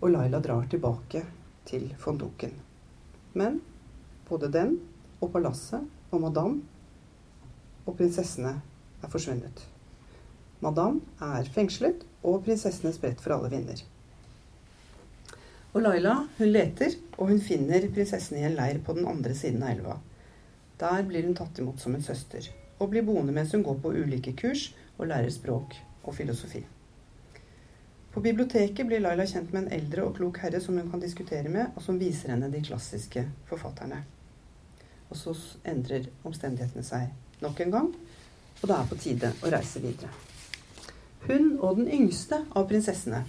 Og 0.00 0.12
Laila 0.14 0.38
drar 0.44 0.68
tilbake 0.70 1.24
til 1.66 1.88
fonduken. 1.98 2.54
Men 3.34 3.58
både 4.28 4.50
den 4.52 4.76
og 5.18 5.32
palasset 5.34 6.14
og 6.14 6.22
madame 6.22 6.62
og 7.86 7.96
prinsessene 7.98 8.54
er 9.02 9.10
forsvunnet. 9.10 9.64
Madame 10.60 11.00
er 11.24 11.48
fengslet, 11.50 12.04
og 12.22 12.42
prinsessene 12.44 12.92
spredt 12.92 13.22
for 13.24 13.32
alle 13.32 13.48
vinder. 13.52 13.80
Og 15.70 15.84
Laila 15.84 16.16
hun 16.38 16.50
leter, 16.50 16.96
og 17.18 17.30
hun 17.30 17.40
finner 17.42 17.86
prinsessen 17.94 18.40
i 18.40 18.46
en 18.46 18.56
leir 18.58 18.80
på 18.82 18.96
den 18.96 19.06
andre 19.06 19.36
siden 19.38 19.62
av 19.62 19.74
elva. 19.76 19.98
Der 20.80 21.04
blir 21.06 21.26
hun 21.28 21.36
tatt 21.38 21.60
imot 21.62 21.78
som 21.82 21.94
en 21.94 22.02
søster, 22.02 22.48
og 22.80 22.90
blir 22.90 23.06
boende 23.06 23.34
mens 23.36 23.54
hun 23.54 23.62
går 23.62 23.78
på 23.82 23.94
ulike 23.94 24.34
kurs 24.38 24.70
og 24.96 25.10
lærer 25.12 25.30
språk 25.30 25.76
og 26.02 26.14
filosofi. 26.16 26.64
På 28.10 28.20
biblioteket 28.20 28.86
blir 28.88 29.02
Laila 29.04 29.26
kjent 29.28 29.52
med 29.54 29.62
en 29.62 29.74
eldre 29.76 30.08
og 30.08 30.16
klok 30.16 30.40
herre 30.42 30.58
som 30.62 30.78
hun 30.80 30.90
kan 30.90 31.02
diskutere 31.02 31.52
med, 31.52 31.70
og 31.76 31.84
som 31.84 32.00
viser 32.00 32.32
henne 32.34 32.50
de 32.50 32.62
klassiske 32.66 33.22
forfatterne. 33.46 34.00
Og 35.10 35.18
så 35.18 35.34
endrer 35.70 36.08
omstendighetene 36.26 36.82
seg 36.86 37.44
nok 37.44 37.62
en 37.62 37.76
gang, 37.76 37.92
og 38.60 38.64
det 38.66 38.76
er 38.76 38.90
på 38.90 38.98
tide 39.04 39.30
å 39.38 39.52
reise 39.54 39.82
videre. 39.84 40.10
Hun 41.28 41.52
og 41.60 41.78
den 41.78 41.92
yngste 41.94 42.40
av 42.56 42.66
prinsessene, 42.66 43.22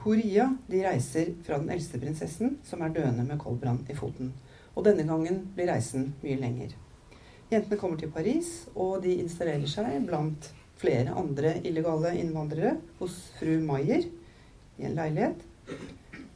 Horia, 0.00 0.46
de 0.66 0.78
reiser 0.80 1.34
fra 1.44 1.58
den 1.60 1.68
eldste 1.74 1.98
prinsessen, 2.00 2.54
som 2.64 2.80
er 2.80 2.94
døende 2.94 3.24
med 3.26 3.36
koldbrann 3.42 3.82
i 3.92 3.96
foten. 3.98 4.30
Og 4.72 4.86
denne 4.86 5.04
gangen 5.04 5.42
blir 5.52 5.68
reisen 5.68 6.14
mye 6.22 6.38
lenger. 6.40 6.72
Jentene 7.50 7.76
kommer 7.76 8.00
til 8.00 8.12
Paris, 8.14 8.48
og 8.72 9.02
de 9.04 9.18
installerer 9.20 9.68
seg 9.68 10.06
blant 10.06 10.48
flere 10.80 11.12
andre 11.20 11.58
illegale 11.68 12.14
innvandrere 12.16 12.78
hos 13.00 13.18
fru 13.36 13.58
Maier 13.60 14.06
i 14.80 14.88
en 14.88 14.96
leilighet. 14.96 15.44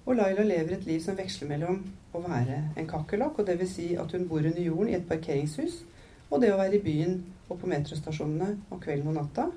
Og 0.04 0.18
Laila 0.18 0.44
lever 0.44 0.76
et 0.76 0.84
liv 0.84 1.00
som 1.00 1.16
veksler 1.16 1.48
mellom 1.54 1.80
å 2.12 2.20
være 2.20 2.60
en 2.76 2.90
kakerlakk, 2.90 3.40
og 3.40 3.48
dvs. 3.48 3.76
Si 3.78 3.90
at 3.96 4.12
hun 4.12 4.28
bor 4.28 4.44
under 4.44 4.60
jorden 4.60 4.92
i 4.92 4.98
et 4.98 5.08
parkeringshus, 5.08 5.80
og 6.28 6.44
det 6.44 6.52
å 6.52 6.60
være 6.60 6.76
i 6.76 6.84
byen 6.84 7.22
og 7.48 7.62
på 7.62 7.70
metrostasjonene 7.70 8.58
om 8.68 8.82
kvelden 8.82 9.08
og 9.14 9.22
natta. 9.22 9.48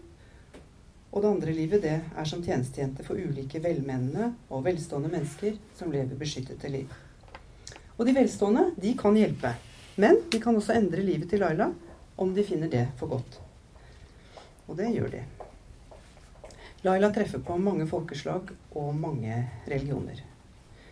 Og 1.11 1.23
det 1.23 1.29
andre 1.29 1.53
livet, 1.55 1.81
det 1.81 1.95
er 1.97 2.27
som 2.27 2.43
tjenestejente 2.43 3.05
for 3.05 3.17
ulike 3.17 3.61
velmenende 3.63 4.33
og 4.51 4.65
velstående 4.67 5.11
mennesker 5.13 5.55
som 5.77 5.91
lever 5.93 6.19
beskyttede 6.19 6.71
liv. 6.73 6.91
Og 7.97 8.05
de 8.05 8.13
velstående, 8.17 8.71
de 8.77 8.93
kan 8.99 9.17
hjelpe. 9.17 9.53
Men 9.97 10.19
de 10.31 10.41
kan 10.41 10.55
også 10.55 10.75
endre 10.77 11.01
livet 11.01 11.31
til 11.31 11.41
Laila 11.41 11.71
om 12.21 12.33
de 12.35 12.45
finner 12.45 12.69
det 12.69 12.85
for 12.99 13.09
godt. 13.09 13.39
Og 14.67 14.77
det 14.77 14.91
gjør 14.93 15.13
de. 15.15 15.23
Laila 16.85 17.09
treffer 17.13 17.41
på 17.41 17.57
mange 17.57 17.87
folkeslag 17.89 18.51
og 18.77 18.91
mange 18.95 19.39
religioner. 19.65 20.21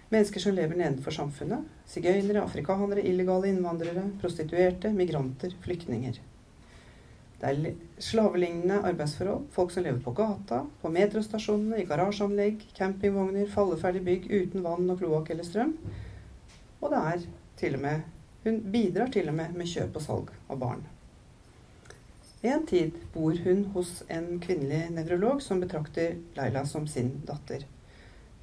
Mennesker 0.09 0.41
som 0.41 0.55
lever 0.55 0.77
nedenfor 0.79 1.13
samfunnet. 1.13 1.65
Sigøynere, 1.89 2.41
afrikanere, 2.41 3.03
illegale 3.05 3.51
innvandrere, 3.51 4.07
prostituerte, 4.21 4.89
migranter, 4.93 5.53
flyktninger. 5.61 6.17
Det 7.41 7.51
er 7.51 7.75
slavelignende 7.99 8.79
arbeidsforhold. 8.87 9.49
Folk 9.51 9.73
som 9.75 9.83
lever 9.83 9.99
på 10.03 10.13
gata, 10.15 10.61
på 10.81 10.91
metrostasjonene, 10.93 11.81
i 11.81 11.87
garasjeanlegg, 11.89 12.63
campingvogner, 12.77 13.49
falleferdig 13.51 14.03
bygg 14.07 14.27
uten 14.31 14.63
vann 14.65 14.89
og 14.91 15.01
kloakk 15.01 15.33
eller 15.33 15.47
strøm. 15.47 15.75
Og 16.81 16.91
det 16.93 17.01
er 17.13 17.29
til 17.59 17.79
og 17.79 17.87
med 17.87 18.11
Hun 18.45 18.59
bidrar 18.71 19.09
til 19.09 19.29
og 19.31 19.33
med 19.33 19.55
med 19.57 19.65
kjøp 19.65 19.95
og 19.97 20.03
salg 20.05 20.27
av 20.53 20.59
barn. 20.61 20.83
En 22.45 22.65
tid 22.69 22.93
bor 23.13 23.33
hun 23.41 23.63
hos 23.73 24.03
en 24.07 24.35
kvinnelig 24.43 24.91
nevrolog 24.93 25.41
som 25.41 25.63
betrakter 25.63 26.19
Laila 26.37 26.61
som 26.69 26.85
sin 26.85 27.09
datter. 27.25 27.65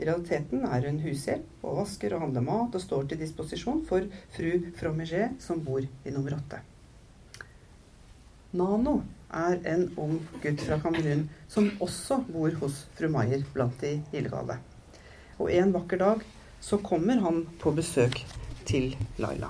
I 0.01 0.09
realiteten 0.09 0.67
er 0.67 0.89
hun 0.89 0.99
hushjelp 1.05 1.63
og 1.63 1.79
vasker 1.85 2.17
og 2.17 2.25
handler 2.25 2.49
mat 2.49 2.75
og 2.75 2.83
står 2.83 3.07
til 3.13 3.23
disposisjon 3.23 3.85
for 3.87 4.11
fru 4.35 4.51
Froméger, 4.81 5.37
som 5.39 5.63
bor 5.63 5.87
i 5.87 6.11
nummer 6.11 6.35
åtte. 6.41 6.59
Nano 8.53 8.99
er 9.33 9.63
en 9.65 9.87
ung 9.97 10.19
gutt 10.43 10.61
fra 10.61 10.77
Kamerun 10.81 11.23
som 11.49 11.71
også 11.81 12.19
bor 12.27 12.53
hos 12.61 12.83
fru 12.99 13.09
Maier 13.09 13.47
blant 13.55 13.79
de 13.81 13.95
illegale. 14.13 14.59
Og 15.41 15.49
en 15.49 15.73
vakker 15.73 16.01
dag 16.03 16.25
så 16.61 16.77
kommer 16.85 17.23
han 17.25 17.47
på 17.63 17.73
besøk 17.73 18.19
til 18.69 18.93
Laila. 19.17 19.49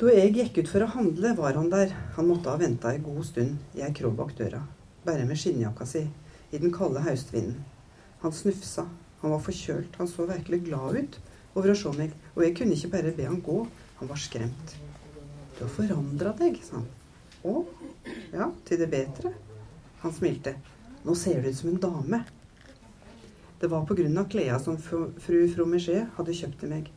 Da 0.00 0.10
jeg 0.10 0.32
gikk 0.34 0.58
ut 0.58 0.72
for 0.72 0.82
å 0.82 0.90
handle, 0.96 1.30
var 1.38 1.54
han 1.54 1.70
der. 1.70 1.94
Han 2.16 2.26
måtte 2.26 2.50
ha 2.50 2.58
venta 2.58 2.90
ei 2.90 2.98
god 3.04 3.22
stund 3.28 3.78
i 3.78 3.84
ei 3.86 3.92
krå 3.94 4.10
bak 4.18 4.34
døra, 4.36 4.64
bare 5.06 5.22
med 5.28 5.38
skinnjakka 5.38 5.86
si, 5.86 6.02
i 6.50 6.58
den 6.58 6.74
kalde 6.74 7.06
høstvinden. 7.06 7.62
Han 8.26 8.34
snufsa, 8.34 8.88
han 9.22 9.32
var 9.36 9.46
forkjølt, 9.46 9.94
han 10.00 10.10
så 10.10 10.26
virkelig 10.26 10.64
glad 10.66 10.98
ut 10.98 11.20
over 11.54 11.72
å 11.72 11.78
se 11.78 11.92
meg, 11.96 12.14
og 12.34 12.44
jeg 12.44 12.56
kunne 12.58 12.76
ikke 12.76 12.92
bare 12.96 13.14
be 13.16 13.26
han 13.28 13.40
gå, 13.44 13.58
han 14.00 14.10
var 14.10 14.20
skremt. 14.20 14.76
Du 15.54 15.64
har 15.64 15.72
forandra 15.72 16.34
deg, 16.38 16.58
sa 16.66 16.80
han. 16.80 16.88
Å? 17.46 17.60
Ja, 18.34 18.50
til 18.66 18.80
det 18.80 18.90
bedre. 18.92 19.34
Han 20.02 20.14
smilte. 20.14 20.56
Nå 21.04 21.14
ser 21.18 21.40
du 21.40 21.48
ut 21.48 21.58
som 21.58 21.70
en 21.70 21.80
dame. 21.80 22.24
Det 23.60 23.70
var 23.70 23.86
på 23.88 23.96
grunn 23.96 24.18
av 24.20 24.26
klærne 24.32 24.58
som 24.60 24.76
fru 24.80 25.40
Froméger 25.52 26.08
hadde 26.16 26.36
kjøpt 26.36 26.58
til 26.60 26.72
meg. 26.74 26.90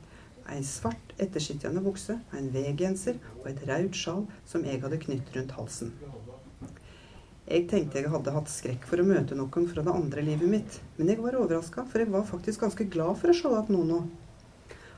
Ei 0.48 0.62
svart, 0.64 1.14
ettersittende 1.20 1.84
bukse, 1.84 2.18
en 2.36 2.50
V-genser 2.54 3.20
og 3.42 3.50
et 3.52 3.62
rødt 3.68 4.00
sjal 4.00 4.26
som 4.48 4.64
jeg 4.66 4.82
hadde 4.84 5.00
knytt 5.04 5.34
rundt 5.36 5.54
halsen. 5.60 5.94
Jeg 7.48 7.68
tenkte 7.72 8.02
jeg 8.02 8.12
hadde 8.12 8.34
hatt 8.36 8.50
skrekk 8.52 8.88
for 8.88 9.00
å 9.00 9.08
møte 9.08 9.36
noen 9.38 9.68
fra 9.72 9.84
det 9.84 9.94
andre 9.94 10.24
livet 10.24 10.52
mitt, 10.52 10.80
men 10.98 11.12
jeg 11.12 11.22
var 11.24 11.38
overraska, 11.40 11.86
for 11.88 12.04
jeg 12.04 12.12
var 12.12 12.26
faktisk 12.28 12.66
ganske 12.66 12.88
glad 12.92 13.20
for 13.22 13.32
å 13.32 13.36
se 13.38 13.52
at 13.60 13.72
Nono. 13.72 14.02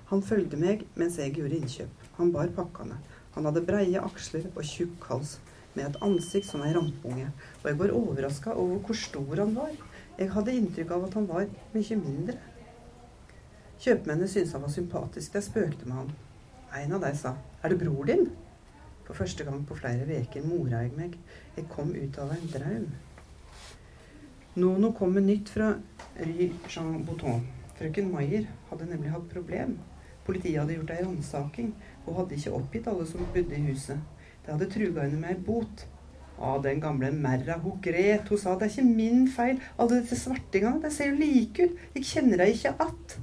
Han 0.09 0.23
fulgte 0.25 0.57
meg 0.57 0.87
mens 0.97 1.19
jeg 1.21 1.35
gjorde 1.37 1.59
innkjøp. 1.59 2.05
Han 2.17 2.31
bar 2.33 2.49
pakkene. 2.55 2.97
Han 3.35 3.45
hadde 3.45 3.61
breie 3.65 4.01
aksler 4.01 4.47
og 4.55 4.63
tjukk 4.65 5.05
hals, 5.11 5.35
med 5.75 5.85
et 5.85 5.99
ansikt 6.03 6.47
som 6.47 6.63
ei 6.65 6.71
rampunge, 6.73 7.27
og 7.61 7.67
jeg 7.69 7.77
var 7.77 7.93
overraska 7.93 8.55
over 8.57 8.79
hvor 8.87 8.97
stor 8.97 9.43
han 9.43 9.53
var. 9.55 9.75
Jeg 10.17 10.31
hadde 10.33 10.55
inntrykk 10.57 10.95
av 10.95 11.05
at 11.05 11.17
han 11.19 11.27
var 11.29 11.45
mye 11.75 11.97
mindre. 12.01 12.37
Kjøpmennene 13.79 14.27
syntes 14.27 14.55
han 14.57 14.65
var 14.65 14.73
sympatisk. 14.73 15.35
De 15.35 15.43
spøkte 15.45 15.85
med 15.87 16.01
han. 16.01 16.09
En 16.81 16.93
av 16.97 17.01
dem 17.05 17.15
sa, 17.15 17.35
'Er 17.63 17.69
det 17.69 17.79
bror 17.79 18.05
din?' 18.05 18.31
For 19.05 19.13
første 19.13 19.43
gang 19.43 19.65
på 19.65 19.75
flere 19.75 20.21
uker 20.21 20.43
mora 20.43 20.81
jeg 20.81 20.91
meg. 20.97 21.17
Jeg 21.55 21.69
kom 21.69 21.93
ut 21.95 22.17
av 22.17 22.31
en 22.31 22.49
drøm. 22.53 22.89
Nono 24.55 24.91
kom 24.91 25.13
med 25.13 25.23
nytt 25.23 25.49
fra 25.49 25.75
Rue 26.19 26.51
Jean 26.69 27.05
Bouton. 27.05 27.47
Frøken 27.77 28.11
Maier 28.11 28.45
hadde 28.69 28.85
nemlig 28.85 29.11
hatt 29.11 29.29
problem. 29.29 29.77
Politiet 30.29 30.59
hadde 30.61 30.75
gjort 30.77 30.91
ei 30.93 31.03
ransaking 31.03 31.69
og 32.05 32.19
hadde 32.19 32.37
ikke 32.37 32.53
oppgitt 32.53 32.89
alle 32.91 33.05
som 33.09 33.25
bodde 33.33 33.57
i 33.57 33.63
huset. 33.65 33.97
De 34.45 34.51
hadde 34.53 34.67
truga 34.69 35.07
henne 35.07 35.17
med 35.17 35.33
ei 35.33 35.39
bot. 35.47 35.87
Å, 36.37 36.53
den 36.63 36.79
gamle 36.83 37.09
merra, 37.11 37.57
hun 37.63 37.81
gret. 37.83 38.29
Hun 38.29 38.39
sa 38.39 38.53
det 38.55 38.69
er 38.69 38.75
ikke 38.75 38.85
min 39.01 39.25
feil. 39.33 39.57
Alle 39.75 40.03
disse 40.03 40.19
svartingene, 40.21 40.79
de 40.85 40.93
ser 40.93 41.09
jo 41.09 41.17
like 41.17 41.65
ut. 41.65 41.81
Jeg 41.97 42.07
kjenner 42.11 42.43
deg 42.43 42.53
ikke 42.53 42.75
att. 42.85 43.17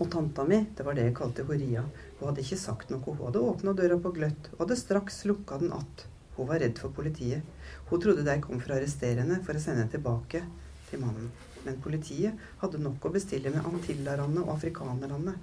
Og 0.00 0.08
tanta 0.10 0.48
mi, 0.48 0.62
det 0.74 0.88
var 0.88 0.96
det 0.96 1.04
jeg 1.10 1.14
kalte 1.20 1.44
Horia, 1.46 1.84
Hun 2.18 2.30
hadde 2.30 2.42
ikke 2.42 2.58
sagt 2.64 2.90
noe. 2.90 3.04
Hun 3.04 3.26
hadde 3.28 3.44
åpna 3.52 3.76
døra 3.76 4.00
på 4.00 4.14
gløtt 4.16 4.50
og 4.54 4.64
hadde 4.64 4.80
straks 4.80 5.24
lukka 5.28 5.60
den 5.60 5.76
att. 5.76 6.06
Hun 6.38 6.48
var 6.48 6.64
redd 6.64 6.80
for 6.80 6.96
politiet. 6.96 7.44
Hun 7.90 8.00
trodde 8.00 8.24
de 8.24 8.40
kom 8.40 8.60
for 8.60 8.72
å 8.72 8.80
arrestere 8.80 9.20
henne 9.20 9.42
for 9.44 9.54
å 9.54 9.62
sende 9.62 9.84
henne 9.84 9.92
tilbake 9.92 10.46
til 10.88 11.04
mannen. 11.04 11.28
Men 11.64 11.80
politiet 11.82 12.38
hadde 12.62 12.80
nok 12.82 13.06
å 13.06 13.12
bestille 13.14 13.52
med 13.54 13.66
antillarane 13.68 14.42
og 14.42 14.54
afrikanerne. 14.56 15.36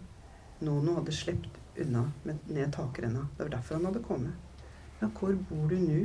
Nono 0.66 0.98
hadde 0.98 1.16
slept 1.16 1.60
unna 1.80 2.04
med 2.26 2.50
ned 2.52 2.74
takrenna. 2.76 3.28
Det 3.38 3.46
var 3.46 3.54
derfor 3.56 3.80
han 3.80 3.88
hadde 3.90 4.04
kommet. 4.04 4.66
Ja, 5.00 5.08
hvor 5.08 5.36
bor 5.50 5.70
du 5.72 5.78
nå? 5.80 6.02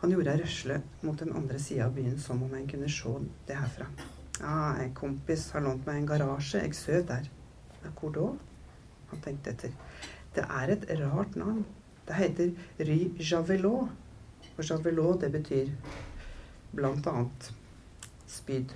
Han 0.00 0.12
gjorde 0.12 0.32
ei 0.32 0.40
røsle 0.40 0.80
mot 1.02 1.20
den 1.20 1.32
andre 1.36 1.58
sida 1.60 1.86
av 1.86 1.94
byen, 1.96 2.16
som 2.20 2.42
om 2.44 2.54
en 2.56 2.68
kunne 2.68 2.88
se 2.92 3.12
det 3.48 3.56
herfra. 3.56 3.86
Ja, 4.40 4.74
en 4.80 4.94
kompis 4.96 5.50
har 5.54 5.64
lånt 5.64 5.86
meg 5.86 6.00
en 6.00 6.08
garasje. 6.08 6.60
Jeg 6.64 6.76
sover 6.76 7.06
der. 7.08 7.28
Ja, 7.84 7.92
hvor 8.00 8.12
da? 8.12 8.26
Han 9.12 9.22
tenkte 9.24 9.52
etter. 9.52 9.76
Det 10.34 10.44
er 10.44 10.72
et 10.74 10.88
rart 11.00 11.36
navn. 11.40 11.64
Det 12.04 12.16
heter 12.18 12.50
Ry 12.80 12.98
Javelot. 13.20 13.92
Og 14.56 14.64
Javelot, 14.70 15.20
det 15.20 15.30
betyr 15.32 15.70
blant 16.74 17.06
annet 17.06 17.52
spyd. 18.34 18.74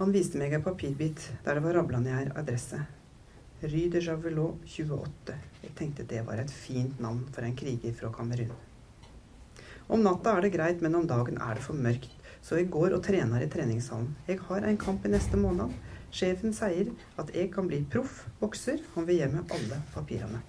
Han 0.00 0.14
viste 0.14 0.40
meg 0.40 0.54
en 0.56 0.64
papirbit 0.64 1.26
der 1.44 1.58
det 1.58 1.64
var 1.66 1.76
rabla 1.76 2.00
ned 2.00 2.16
ei 2.16 2.32
adresse. 2.40 2.80
Rue 3.60 3.90
de 3.92 4.00
Javelot 4.00 4.62
28. 4.64 5.34
Jeg 5.60 5.74
tenkte 5.76 6.06
det 6.08 6.22
var 6.24 6.40
et 6.40 6.52
fint 6.52 7.00
navn 7.04 7.26
for 7.34 7.44
en 7.44 7.56
kriger 7.56 7.92
fra 7.98 8.08
Kamerun. 8.14 8.54
Om 9.90 10.00
natta 10.06 10.32
er 10.32 10.46
det 10.46 10.52
greit, 10.54 10.80
men 10.80 10.94
om 10.96 11.04
dagen 11.10 11.36
er 11.36 11.58
det 11.58 11.64
for 11.66 11.76
mørkt. 11.76 12.14
Så 12.40 12.56
jeg 12.56 12.70
går 12.72 12.94
og 12.96 13.02
trener 13.04 13.42
i 13.44 13.50
treningshallen. 13.52 14.14
Jeg 14.28 14.40
har 14.46 14.64
en 14.64 14.80
kamp 14.80 15.04
i 15.04 15.12
neste 15.12 15.36
måned. 15.36 15.74
Sjefen 16.14 16.54
sier 16.56 16.88
at 17.20 17.34
jeg 17.36 17.50
kan 17.52 17.68
bli 17.68 17.82
proff 17.92 18.22
bokser. 18.40 18.80
Han 18.94 19.04
vil 19.10 19.20
gi 19.20 19.28
meg 19.34 19.52
alle 19.58 19.82
papirene. 19.92 20.40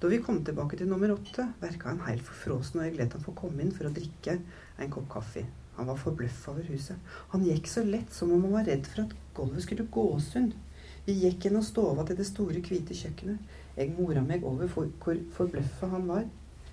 Da 0.00 0.08
vi 0.08 0.22
kom 0.24 0.38
tilbake 0.40 0.78
til 0.80 0.88
nummer 0.88 1.12
åtte, 1.12 1.44
verka 1.60 1.90
han 1.90 2.00
helt 2.06 2.24
forfrosen, 2.24 2.80
og 2.80 2.86
jeg 2.88 2.96
lot 2.96 3.18
han 3.18 3.26
få 3.26 3.34
komme 3.36 3.60
inn 3.60 3.74
for 3.76 3.90
å 3.90 3.92
drikke 3.92 4.38
en 4.80 4.92
kopp 4.92 5.08
kaffe. 5.12 5.44
Han 5.76 5.88
var 5.88 5.96
forbløffa 6.00 6.52
over 6.52 6.66
huset. 6.68 6.96
Han 7.32 7.44
gikk 7.46 7.68
så 7.70 7.84
lett 7.86 8.12
som 8.14 8.32
om 8.32 8.42
han 8.46 8.58
var 8.58 8.66
redd 8.68 8.88
for 8.88 9.04
at 9.06 9.14
gulvet 9.36 9.64
skulle 9.64 9.86
gåsund. 9.92 10.52
Vi 11.06 11.14
gikk 11.22 11.46
gjennom 11.46 11.64
stova 11.64 12.04
til 12.06 12.18
det 12.18 12.26
store, 12.28 12.60
hvite 12.60 12.96
kjøkkenet. 12.96 13.56
Jeg 13.76 13.94
mora 13.96 14.20
meg 14.24 14.44
over 14.44 14.68
for 14.68 14.90
hvor 15.02 15.20
forbløffa 15.36 15.88
han 15.94 16.08
var. 16.10 16.26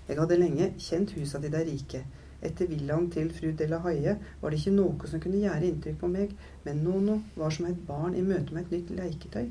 Jeg 0.08 0.18
hadde 0.20 0.40
lenge 0.40 0.72
kjent 0.80 1.14
husa 1.16 1.40
til 1.40 1.52
de 1.52 1.62
rike. 1.70 2.02
Etter 2.44 2.68
villaen 2.70 3.08
til 3.10 3.32
fru 3.34 3.50
de 3.58 3.66
la 3.66 3.80
Haie 3.82 4.14
var 4.40 4.52
det 4.52 4.60
ikke 4.60 4.76
noe 4.76 5.08
som 5.10 5.22
kunne 5.22 5.40
gjøre 5.42 5.66
inntrykk 5.66 5.98
på 6.02 6.10
meg, 6.12 6.34
men 6.64 6.84
Nono 6.84 7.18
var 7.36 7.50
som 7.54 7.66
et 7.66 7.80
barn 7.88 8.14
i 8.14 8.22
møte 8.22 8.54
med 8.54 8.68
et 8.68 8.76
nytt 8.76 8.92
leketøy. 9.00 9.48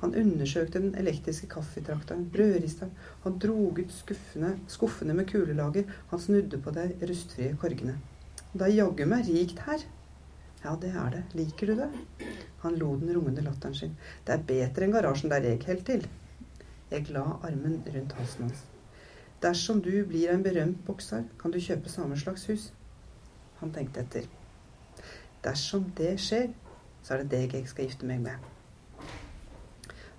Han 0.00 0.14
undersøkte 0.16 0.80
den 0.80 0.94
elektriske 0.96 1.46
kaffetrakteren, 1.52 2.28
brødristeren, 2.32 2.92
han 3.24 3.38
drog 3.38 3.78
ut 3.82 3.92
skuffene, 3.92 4.54
skuffene 4.68 5.14
med 5.14 5.28
kulelager, 5.28 5.90
han 6.10 6.20
snudde 6.20 6.60
på 6.64 6.72
de 6.76 6.86
rustfrie 7.08 7.56
korgene. 7.60 7.98
Det 8.52 8.66
er 8.66 8.78
jaggu 8.78 9.04
meg 9.06 9.28
rikt 9.28 9.60
her. 9.66 9.84
Ja, 10.64 10.74
det 10.80 10.90
er 10.96 11.12
det. 11.14 11.22
Liker 11.36 11.70
du 11.70 11.76
det? 11.78 11.90
Han 12.64 12.76
lo 12.80 12.94
den 13.00 13.14
rungende 13.16 13.44
latteren 13.44 13.76
sin. 13.76 13.96
Det 14.26 14.34
er 14.34 14.48
bedre 14.48 14.84
enn 14.84 14.92
garasjen 14.96 15.32
der 15.32 15.46
jeg 15.46 15.62
helt 15.68 15.86
til. 15.88 16.08
Jeg 16.90 17.06
la 17.14 17.22
armen 17.46 17.78
rundt 17.86 18.16
halsen 18.18 18.48
hans. 18.48 18.64
Dersom 19.40 19.80
du 19.80 19.92
blir 20.04 20.32
en 20.32 20.42
berømt 20.44 20.82
bokser, 20.84 21.24
kan 21.40 21.52
du 21.52 21.60
kjøpe 21.60 21.88
samme 21.88 22.18
slags 22.20 22.44
hus. 22.50 22.72
Han 23.60 23.72
tenkte 23.72 24.02
etter. 24.02 24.26
Dersom 25.44 25.86
det 25.96 26.16
skjer, 26.20 26.50
så 27.02 27.14
er 27.14 27.22
det 27.22 27.30
deg 27.32 27.54
jeg 27.56 27.68
skal 27.70 27.88
gifte 27.88 28.08
meg 28.08 28.20
med. 28.24 28.50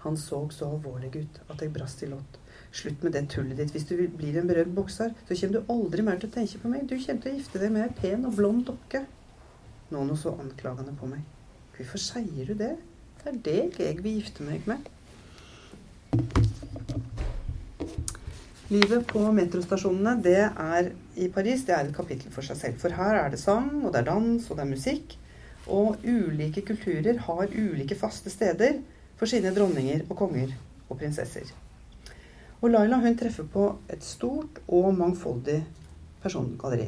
Han 0.03 0.17
så 0.17 0.47
så 0.49 0.69
alvorlig 0.73 1.11
ut 1.15 1.41
at 1.47 1.61
jeg 1.61 1.73
brast 1.73 2.01
i 2.01 2.09
lott. 2.09 2.39
Slutt 2.73 3.03
med 3.03 3.13
det 3.13 3.27
tullet 3.29 3.57
ditt. 3.59 3.73
Hvis 3.75 3.85
du 3.89 3.95
blir 4.17 4.39
en 4.39 4.47
berømt 4.49 4.73
bokser, 4.75 5.11
så 5.27 5.35
kommer 5.35 5.59
du 5.59 5.73
aldri 5.73 6.05
mer 6.07 6.21
til 6.21 6.31
å 6.31 6.35
tenke 6.37 6.61
på 6.61 6.71
meg. 6.71 6.87
Du 6.89 6.95
kommer 6.95 7.21
til 7.21 7.33
å 7.33 7.35
gifte 7.35 7.61
deg 7.61 7.73
med 7.75 7.85
ei 7.85 7.97
pen 7.99 8.25
og 8.25 8.37
blond 8.37 8.63
dokke. 8.69 9.03
Nono 9.91 10.15
så 10.17 10.33
anklagende 10.39 10.95
på 10.97 11.09
meg. 11.11 11.25
Hvorfor 11.75 12.01
sier 12.01 12.47
du 12.47 12.55
det? 12.57 12.73
Det 13.21 13.29
er 13.29 13.41
deg 13.45 13.79
jeg 13.83 14.01
vil 14.01 14.21
gifte 14.21 14.47
meg 14.47 14.65
med. 14.69 14.89
Livet 18.71 19.03
på 19.09 19.25
metrostasjonene 19.35 20.15
det 20.23 20.39
er 20.47 20.93
i 21.19 21.27
Paris 21.33 21.65
det 21.67 21.75
er 21.75 21.89
et 21.89 21.95
kapittel 21.95 22.31
for 22.31 22.47
seg 22.47 22.57
selv. 22.57 22.79
For 22.79 22.95
her 22.95 23.19
er 23.19 23.33
det 23.33 23.41
sang, 23.41 23.81
og 23.83 23.91
det 23.91 23.99
er 23.99 24.07
dans, 24.07 24.47
og 24.47 24.57
det 24.57 24.63
er 24.63 24.71
musikk. 24.71 25.17
Og 25.67 25.99
ulike 26.07 26.63
kulturer 26.65 27.19
har 27.27 27.51
ulike 27.51 27.99
faste 27.99 28.31
steder 28.31 28.79
for 29.21 29.29
sine 29.29 29.51
dronninger 29.53 30.07
og 30.09 30.15
konger 30.17 30.55
og 30.89 30.97
prinsesser. 30.97 31.45
Og 32.61 32.71
Laila 32.73 32.97
hun 33.03 33.13
treffer 33.17 33.45
på 33.45 33.67
et 33.89 34.01
stort 34.05 34.57
og 34.65 34.87
mangfoldig 34.97 35.59
persongalleri. 36.23 36.87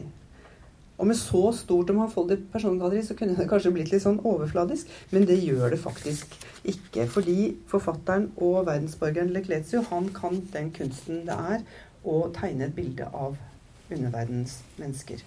Og 0.98 1.08
med 1.10 1.18
så 1.18 1.52
stort 1.58 1.90
og 1.94 2.00
mangfoldig 2.00 2.40
persongalleri 2.54 3.04
så 3.06 3.14
kunne 3.18 3.38
det 3.38 3.46
kanskje 3.50 3.74
blitt 3.76 3.94
litt 3.94 4.02
sånn 4.02 4.18
overfladisk, 4.26 4.90
men 5.14 5.28
det 5.30 5.38
gjør 5.44 5.76
det 5.76 5.80
faktisk 5.82 6.34
ikke. 6.70 7.06
Fordi 7.14 7.38
forfatteren 7.70 8.32
og 8.38 8.66
verdensborgeren 8.66 9.30
Lecletio, 9.34 9.84
han 9.92 10.10
kan 10.14 10.42
den 10.54 10.74
kunsten 10.74 11.22
det 11.30 11.38
er 11.38 11.62
å 12.02 12.18
tegne 12.34 12.66
et 12.70 12.76
bilde 12.78 13.10
av 13.14 13.38
underverdens 13.94 14.60
mennesker. 14.82 15.22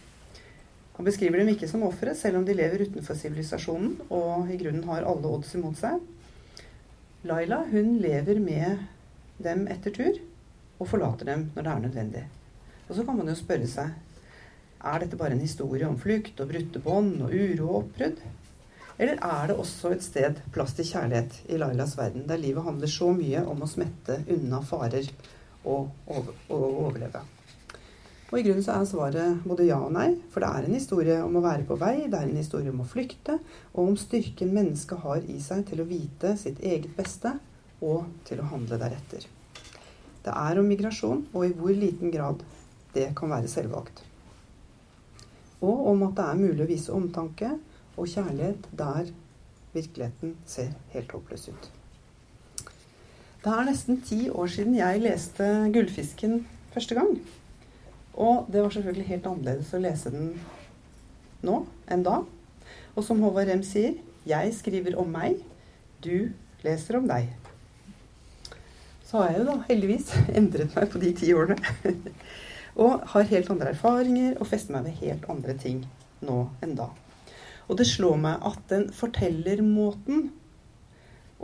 Han 0.97 1.07
beskriver 1.07 1.39
dem 1.39 1.55
ikke 1.55 1.69
som 1.71 1.87
ofre, 1.87 2.19
selv 2.19 2.41
om 2.41 2.47
de 2.47 2.57
lever 2.57 2.87
utenfor 2.89 3.19
sivilisasjonen 3.19 4.11
og 4.11 4.51
i 4.51 4.59
grunnen 4.59 4.87
har 4.91 5.07
alle 5.07 5.35
odds 5.39 5.55
imot 5.55 5.79
seg. 5.79 6.03
Laila 7.25 7.63
hun 7.71 7.99
lever 7.99 8.41
med 8.41 8.85
dem 9.43 9.67
etter 9.73 9.95
tur 9.95 10.19
og 10.79 10.89
forlater 10.91 11.29
dem 11.31 11.47
når 11.55 11.63
det 11.63 11.73
er 11.73 11.85
nødvendig. 11.87 12.25
Og 12.89 12.95
så 12.95 13.05
kan 13.05 13.17
man 13.17 13.31
jo 13.31 13.39
spørre 13.39 13.71
seg 13.71 13.95
er 14.87 15.03
dette 15.03 15.19
bare 15.19 15.35
en 15.35 15.43
historie 15.43 15.87
om 15.89 15.97
flukt 15.99 16.41
og 16.41 16.51
brutte 16.51 16.83
bånd 16.83 17.23
og 17.25 17.33
uro 17.33 17.69
og 17.69 17.79
oppbrudd? 17.81 18.21
Eller 18.97 19.21
er 19.21 19.51
det 19.51 19.57
også 19.61 19.93
et 19.93 20.05
sted 20.05 20.39
plass 20.55 20.77
til 20.77 20.89
kjærlighet 20.89 21.41
i 21.53 21.59
Lailas 21.61 21.97
verden, 21.99 22.25
der 22.29 22.41
livet 22.41 22.65
handler 22.65 22.89
så 22.89 23.11
mye 23.13 23.43
om 23.45 23.65
å 23.65 23.69
smette 23.69 24.23
unna 24.33 24.63
farer 24.65 25.09
og, 25.65 25.91
og, 26.07 26.31
og 26.49 26.65
overleve? 26.87 27.25
Og 28.31 28.39
i 28.39 28.43
grunnen 28.43 28.65
så 28.65 28.75
er 28.75 28.89
svaret 28.91 29.45
både 29.47 29.69
ja 29.69 29.79
og 29.79 29.93
nei, 29.95 30.09
for 30.33 30.43
det 30.43 30.49
er 30.51 30.67
en 30.67 30.75
historie 30.75 31.19
om 31.23 31.39
å 31.39 31.45
være 31.45 31.67
på 31.69 31.77
vei, 31.79 32.09
det 32.11 32.19
er 32.19 32.27
en 32.27 32.41
historie 32.41 32.73
om 32.73 32.83
å 32.83 32.89
flykte, 32.91 33.39
og 33.75 33.93
om 33.93 34.01
styrken 34.01 34.51
mennesket 34.57 35.05
har 35.05 35.23
i 35.31 35.39
seg 35.43 35.63
til 35.69 35.85
å 35.85 35.89
vite 35.89 36.35
sitt 36.41 36.59
eget 36.59 36.91
beste 36.99 37.37
og 37.87 38.11
til 38.27 38.43
å 38.43 38.51
handle 38.51 38.81
deretter. 38.83 39.29
Det 40.27 40.35
er 40.35 40.59
om 40.59 40.67
migrasjon, 40.67 41.29
og 41.31 41.47
i 41.47 41.55
hvor 41.55 41.75
liten 41.77 42.11
grad 42.11 42.43
det 42.97 43.13
kan 43.15 43.31
være 43.31 43.53
selvvalgt 43.53 44.07
og 45.61 45.87
om 45.91 46.03
at 46.07 46.17
det 46.19 46.27
er 46.27 46.41
mulig 46.41 46.65
å 46.65 46.69
vise 46.69 46.93
omtanke 46.95 47.55
og 47.97 48.11
kjærlighet 48.13 48.69
der 48.77 49.09
virkeligheten 49.73 50.37
ser 50.49 50.75
helt 50.93 51.13
håpløs 51.13 51.49
ut. 51.49 51.71
Det 53.45 53.53
er 53.53 53.67
nesten 53.69 54.01
ti 54.03 54.27
år 54.29 54.51
siden 54.51 54.77
jeg 54.77 55.03
leste 55.05 55.45
'Gullfisken' 55.73 56.45
første 56.75 56.95
gang. 56.95 57.21
Og 58.17 58.47
det 58.49 58.63
var 58.63 58.73
selvfølgelig 58.73 59.09
helt 59.11 59.27
annerledes 59.29 59.75
å 59.77 59.83
lese 59.83 60.13
den 60.13 60.31
nå 61.45 61.61
enn 61.93 62.05
da. 62.07 62.23
Og 62.97 63.05
som 63.05 63.21
Håvard 63.21 63.51
Rem 63.51 63.65
sier, 63.67 63.99
jeg 64.27 64.55
skriver 64.57 64.97
om 64.99 65.11
meg, 65.13 65.43
du 66.03 66.33
leser 66.65 66.99
om 66.99 67.07
deg. 67.09 67.29
Så 69.07 69.21
har 69.21 69.31
jeg 69.31 69.43
jo 69.43 69.49
da 69.51 69.57
heldigvis 69.69 70.11
endret 70.39 70.75
meg 70.75 70.91
på 70.93 71.03
de 71.03 71.13
ti 71.17 71.31
årene. 71.37 71.61
Og 72.83 73.05
har 73.13 73.31
helt 73.31 73.49
andre 73.53 73.71
erfaringer 73.73 74.35
og 74.37 74.49
fester 74.51 74.75
meg 74.75 74.85
ved 74.85 74.99
helt 75.01 75.23
andre 75.33 75.55
ting 75.57 75.79
nå 76.27 76.43
enn 76.61 76.75
da. 76.77 76.91
Og 77.73 77.79
det 77.81 77.87
slår 77.89 78.19
meg 78.21 78.45
at 78.45 78.67
den 78.69 78.91
fortellermåten 78.93 80.27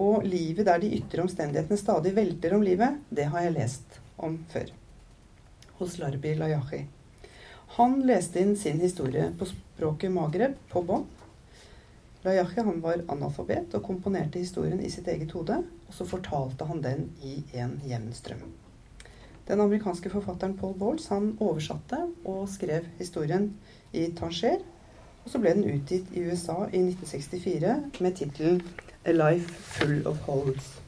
og 0.02 0.26
livet 0.28 0.68
der 0.68 0.82
de 0.82 0.92
ytre 0.98 1.24
omstendighetene 1.24 1.80
stadig 1.80 2.12
velter 2.16 2.52
om 2.56 2.64
livet, 2.64 3.00
det 3.08 3.30
har 3.32 3.46
jeg 3.46 3.56
lest 3.56 3.98
om 4.20 4.36
før. 4.52 4.68
Hos 5.78 5.98
Larbi 5.98 6.34
Layahi. 6.34 6.84
Han 7.76 8.00
leste 8.06 8.40
inn 8.40 8.56
sin 8.56 8.80
historie 8.80 9.30
på 9.38 9.48
språket 9.48 10.12
Magreb 10.12 10.58
på 10.68 10.82
bånd. 10.82 11.06
Layahi 12.22 12.64
var 12.82 13.00
analfabet 13.10 13.72
og 13.74 13.86
komponerte 13.86 14.38
historien 14.38 14.80
i 14.80 14.90
sitt 14.90 15.08
eget 15.08 15.32
hode. 15.32 15.62
Og 15.88 15.96
så 15.96 16.04
fortalte 16.08 16.68
han 16.68 16.82
den 16.84 17.08
i 17.22 17.40
en 17.58 17.78
jevn 17.88 18.12
strøm. 18.12 18.44
Den 19.48 19.60
amerikanske 19.60 20.10
forfatteren 20.12 20.54
Paul 20.58 20.76
Bowles 20.78 21.08
han 21.10 21.32
oversatte 21.40 21.98
og 22.24 22.44
skrev 22.48 22.86
historien 22.98 23.50
i 23.92 24.06
Tanger. 24.18 24.60
Og 25.24 25.32
så 25.32 25.40
ble 25.42 25.56
den 25.56 25.66
utgitt 25.72 26.12
i 26.14 26.22
USA 26.28 26.64
i 26.68 26.84
1964 26.84 28.00
med 28.00 28.16
tittelen 28.20 28.62
'A 29.04 29.12
Life 29.12 29.52
Full 29.78 30.06
of 30.06 30.28
Holes'. 30.28 30.81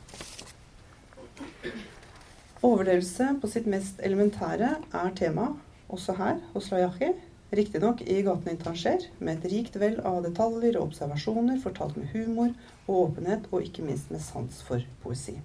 Overlevelse 2.64 3.26
på 3.42 3.48
sitt 3.52 3.66
mest 3.68 3.98
elementære 4.00 4.70
er 4.96 5.10
tema 5.18 5.50
også 5.92 6.14
her 6.16 6.38
hos 6.54 6.70
Layachi. 6.72 7.10
Riktignok 7.54 8.00
i 8.00 8.22
gatene 8.24 8.54
i 8.54 8.60
Tanger, 8.62 9.04
med 9.20 9.36
et 9.36 9.52
rikt 9.52 9.76
vell 9.82 9.98
av 10.00 10.22
detaljer 10.24 10.78
og 10.78 10.86
observasjoner 10.88 11.60
fortalt 11.60 11.98
med 12.00 12.08
humor 12.14 12.54
og 12.86 12.94
åpenhet, 13.02 13.44
og 13.52 13.66
ikke 13.68 13.84
minst 13.84 14.08
med 14.10 14.24
sans 14.24 14.62
for 14.64 14.80
poesi. 15.02 15.36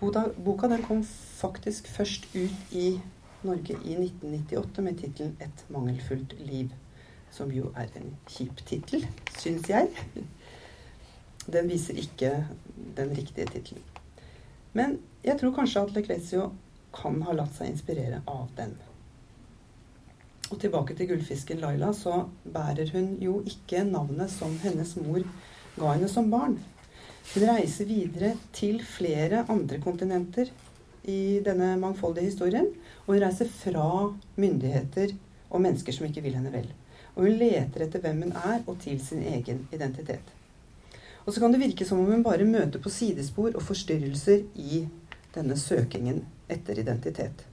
Boka 0.00 0.72
den 0.72 0.82
kom 0.88 1.04
faktisk 1.04 1.92
først 1.92 2.24
ut 2.32 2.72
i 2.72 2.96
Norge 3.44 3.76
i 3.84 3.98
1998 4.00 4.82
med 4.88 4.98
tittelen 4.98 5.36
'Et 5.40 5.64
mangelfullt 5.68 6.34
liv', 6.40 6.72
som 7.30 7.52
jo 7.52 7.70
er 7.76 7.92
en 8.00 8.16
kjip 8.26 8.66
tittel, 8.66 9.06
syns 9.38 9.68
jeg. 9.68 9.88
Den 11.52 11.68
viser 11.68 11.94
ikke 11.94 12.46
den 12.96 13.16
riktige 13.16 13.46
tittelen. 13.46 13.82
Men 14.72 14.98
jeg 15.22 15.38
tror 15.38 15.54
kanskje 15.54 15.84
at 15.84 15.92
Leclezio 15.96 16.48
kan 16.92 17.20
ha 17.26 17.34
latt 17.36 17.54
seg 17.56 17.70
inspirere 17.72 18.22
av 18.28 18.48
den. 18.56 18.74
Og 20.52 20.58
tilbake 20.60 20.96
til 20.96 21.08
gullfisken 21.08 21.62
Laila, 21.62 21.92
så 21.96 22.26
bærer 22.44 22.90
hun 22.92 23.14
jo 23.22 23.38
ikke 23.48 23.84
navnet 23.88 24.32
som 24.32 24.52
hennes 24.64 24.96
mor 25.00 25.22
ga 25.78 25.94
henne 25.94 26.10
som 26.12 26.28
barn. 26.32 26.58
Hun 27.32 27.46
reiser 27.48 27.88
videre 27.88 28.34
til 28.52 28.82
flere 28.84 29.46
andre 29.48 29.78
kontinenter 29.80 30.50
i 31.08 31.40
denne 31.44 31.76
mangfoldige 31.80 32.28
historien. 32.28 32.68
Og 33.06 33.14
hun 33.14 33.22
reiser 33.24 33.48
fra 33.48 33.88
myndigheter 34.36 35.14
og 35.50 35.62
mennesker 35.64 35.96
som 35.96 36.08
ikke 36.08 36.24
vil 36.26 36.36
henne 36.36 36.52
vel. 36.52 36.68
Og 37.14 37.26
hun 37.26 37.38
leter 37.40 37.86
etter 37.86 38.02
hvem 38.02 38.24
hun 38.26 38.36
er, 38.36 38.62
og 38.66 38.78
til 38.80 39.00
sin 39.00 39.22
egen 39.22 39.66
identitet. 39.72 40.24
Og 41.24 41.32
så 41.32 41.40
kan 41.40 41.52
det 41.54 41.62
virke 41.62 41.86
som 41.86 42.00
om 42.02 42.10
hun 42.10 42.24
bare 42.24 42.44
møter 42.48 42.82
på 42.82 42.90
sidespor 42.90 43.52
og 43.54 43.62
forstyrrelser 43.62 44.42
i 44.58 44.82
denne 45.34 45.56
søkingen 45.58 46.24
etter 46.52 46.78
identitet. 46.78 47.44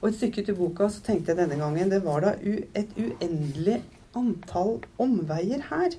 Og 0.00 0.10
et 0.10 0.18
stykke 0.18 0.44
til 0.46 0.56
boka 0.58 0.88
så 0.92 1.02
tenkte 1.04 1.32
jeg 1.32 1.40
denne 1.40 1.58
gangen 1.60 1.92
det 1.92 2.02
var 2.04 2.24
da 2.24 2.34
et 2.38 2.92
uendelig 2.96 3.80
antall 4.16 4.78
omveier 5.02 5.64
her. 5.70 5.96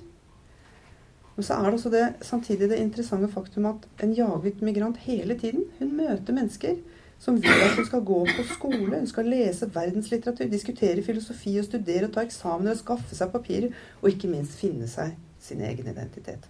Men 1.36 1.46
så 1.46 1.54
er 1.54 1.68
det 1.68 1.78
også 1.78 1.90
det, 1.94 2.04
samtidig 2.26 2.70
det 2.70 2.78
interessante 2.82 3.28
faktum 3.30 3.66
at 3.70 3.84
en 4.02 4.14
jaget 4.14 4.62
migrant 4.62 4.96
hele 5.04 5.38
tiden 5.38 5.68
Hun 5.78 5.92
møter 5.96 6.34
mennesker 6.34 6.80
som 7.18 7.42
vil 7.42 7.62
at 7.62 7.76
hun 7.76 7.86
skal 7.86 8.04
gå 8.06 8.18
på 8.36 8.44
skole, 8.54 8.98
hun 8.98 9.06
skal 9.06 9.26
lese 9.26 9.70
verdenslitteratur, 9.74 10.46
diskutere 10.50 11.02
filosofi 11.02 11.56
og 11.58 11.66
studere 11.66 12.06
og 12.06 12.14
ta 12.14 12.22
eksamener 12.26 12.76
og 12.76 12.82
skaffe 12.82 13.18
seg 13.18 13.32
papirer, 13.34 13.74
og 14.02 14.10
ikke 14.12 14.30
minst 14.30 14.58
finne 14.60 14.86
seg 14.90 15.16
sin 15.42 15.62
egen 15.66 15.90
identitet. 15.90 16.46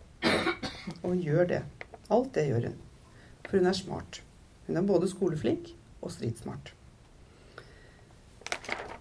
Og 1.02 1.10
hun 1.10 1.22
gjør 1.24 1.48
det. 1.54 1.62
Alt 2.10 2.34
det 2.34 2.48
gjør 2.50 2.68
hun. 2.68 2.80
For 3.48 3.56
hun 3.58 3.70
er 3.70 3.76
smart. 3.76 4.22
Hun 4.68 4.76
er 4.76 4.86
både 4.86 5.08
skoleflink 5.08 5.72
og 6.04 6.12
stridsmart. 6.12 6.74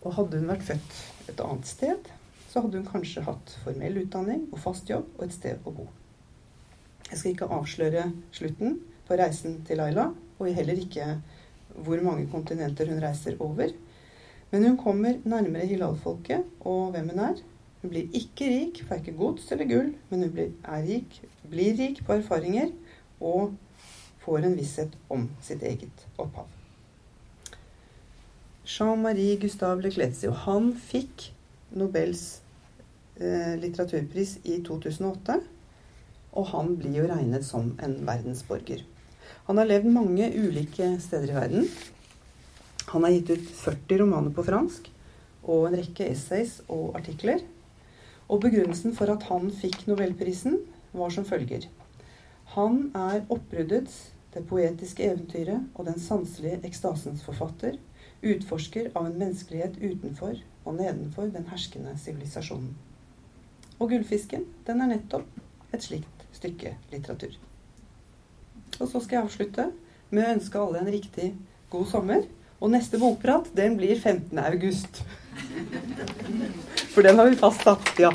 Og 0.02 0.14
hadde 0.16 0.40
hun 0.40 0.48
vært 0.50 0.64
født 0.64 1.00
et 1.28 1.42
annet 1.44 1.68
sted, 1.68 2.12
så 2.48 2.64
hadde 2.64 2.80
hun 2.80 2.88
kanskje 2.88 3.26
hatt 3.28 3.56
formell 3.66 4.00
utdanning 4.02 4.46
og 4.54 4.62
fast 4.64 4.88
jobb 4.90 5.10
og 5.18 5.26
et 5.28 5.36
sted 5.36 5.68
å 5.68 5.74
bo. 5.76 5.90
Jeg 7.10 7.20
skal 7.20 7.34
ikke 7.34 7.52
avsløre 7.58 8.06
slutten 8.36 8.80
på 9.08 9.20
reisen 9.20 9.60
til 9.68 9.80
Laila, 9.82 10.10
og 10.40 10.56
heller 10.56 10.80
ikke 10.80 11.18
hvor 11.84 12.02
mange 12.04 12.26
kontinenter 12.32 12.90
hun 12.90 13.04
reiser 13.04 13.38
over. 13.44 13.76
Men 14.52 14.64
hun 14.64 14.80
kommer 14.80 15.20
nærmere 15.28 15.68
Hilal-folket 15.68 16.48
og 16.68 16.96
hvem 16.96 17.12
hun 17.12 17.24
er. 17.28 17.44
Hun 17.82 17.92
blir 17.92 18.16
ikke 18.16 18.48
rik 18.50 18.82
verken 18.90 19.20
gods 19.20 19.52
eller 19.52 19.68
gull, 19.70 19.94
men 20.10 20.24
hun 20.24 20.34
blir, 20.34 20.52
rik, 20.88 21.20
blir 21.52 21.76
rik 21.78 22.02
på 22.08 22.16
erfaringer 22.22 22.72
og 23.20 23.58
får 24.28 24.44
en 24.44 24.58
visshet 24.60 24.96
om 25.08 25.30
sitt 25.40 25.62
eget 25.64 26.04
opphav. 26.20 26.50
Jean-Marie 28.68 29.38
Gustave 29.40 29.86
Lecletio 29.86 30.34
han 30.44 30.74
fikk 30.76 31.30
Nobels 31.80 32.42
eh, 33.16 33.54
litteraturpris 33.62 34.42
i 34.44 34.58
2008. 34.68 35.38
Og 36.38 36.50
han 36.52 36.74
blir 36.76 37.00
jo 37.00 37.08
regnet 37.08 37.48
som 37.48 37.72
en 37.84 37.96
verdensborger. 38.10 38.84
Han 39.48 39.62
har 39.62 39.70
levd 39.70 39.88
mange 39.96 40.28
ulike 40.36 40.90
steder 41.00 41.32
i 41.32 41.38
verden. 41.38 41.70
Han 42.92 43.08
har 43.08 43.16
gitt 43.16 43.32
ut 43.32 43.48
40 43.64 44.04
romaner 44.04 44.36
på 44.36 44.44
fransk 44.50 44.92
og 45.48 45.70
en 45.70 45.80
rekke 45.80 46.10
essays 46.12 46.60
og 46.68 47.00
artikler. 47.00 47.40
Og 48.28 48.44
begrunnelsen 48.44 48.92
for 48.96 49.16
at 49.16 49.24
han 49.32 49.48
fikk 49.56 49.86
nobelprisen, 49.88 50.60
var 50.92 51.16
som 51.16 51.24
følger. 51.28 51.70
Han 52.56 52.90
er 52.96 53.24
oppbruddets, 53.32 54.10
det 54.38 54.46
poetiske 54.50 55.06
eventyret 55.10 55.66
og 55.76 55.88
den 55.90 55.98
sanselige 56.02 56.62
ekstasens 56.68 57.24
forfatter, 57.26 57.80
utforsker 58.22 58.92
av 58.94 59.08
en 59.08 59.18
menneskelighet 59.18 59.78
utenfor 59.82 60.38
og 60.66 60.78
nedenfor 60.78 61.32
den 61.34 61.48
herskende 61.50 61.96
sivilisasjonen. 62.02 62.76
Og 63.78 63.92
gullfisken, 63.92 64.46
den 64.66 64.82
er 64.82 64.94
nettopp 64.94 65.74
et 65.74 65.86
slikt 65.86 66.26
stykke 66.38 66.76
litteratur. 66.92 67.34
Og 68.78 68.90
så 68.90 69.02
skal 69.02 69.20
jeg 69.20 69.26
avslutte 69.26 69.70
med 70.10 70.24
å 70.26 70.34
ønske 70.36 70.62
alle 70.62 70.82
en 70.82 70.92
riktig 70.94 71.32
god 71.74 71.88
sommer. 71.90 72.28
Og 72.58 72.72
neste 72.74 72.98
bokprat, 73.02 73.52
den 73.58 73.78
blir 73.78 73.98
15. 74.00 74.38
august. 74.42 75.04
For 76.94 77.06
den 77.06 77.20
har 77.22 77.30
vi 77.30 77.38
fastsatt, 77.38 77.94
ja. 78.02 78.14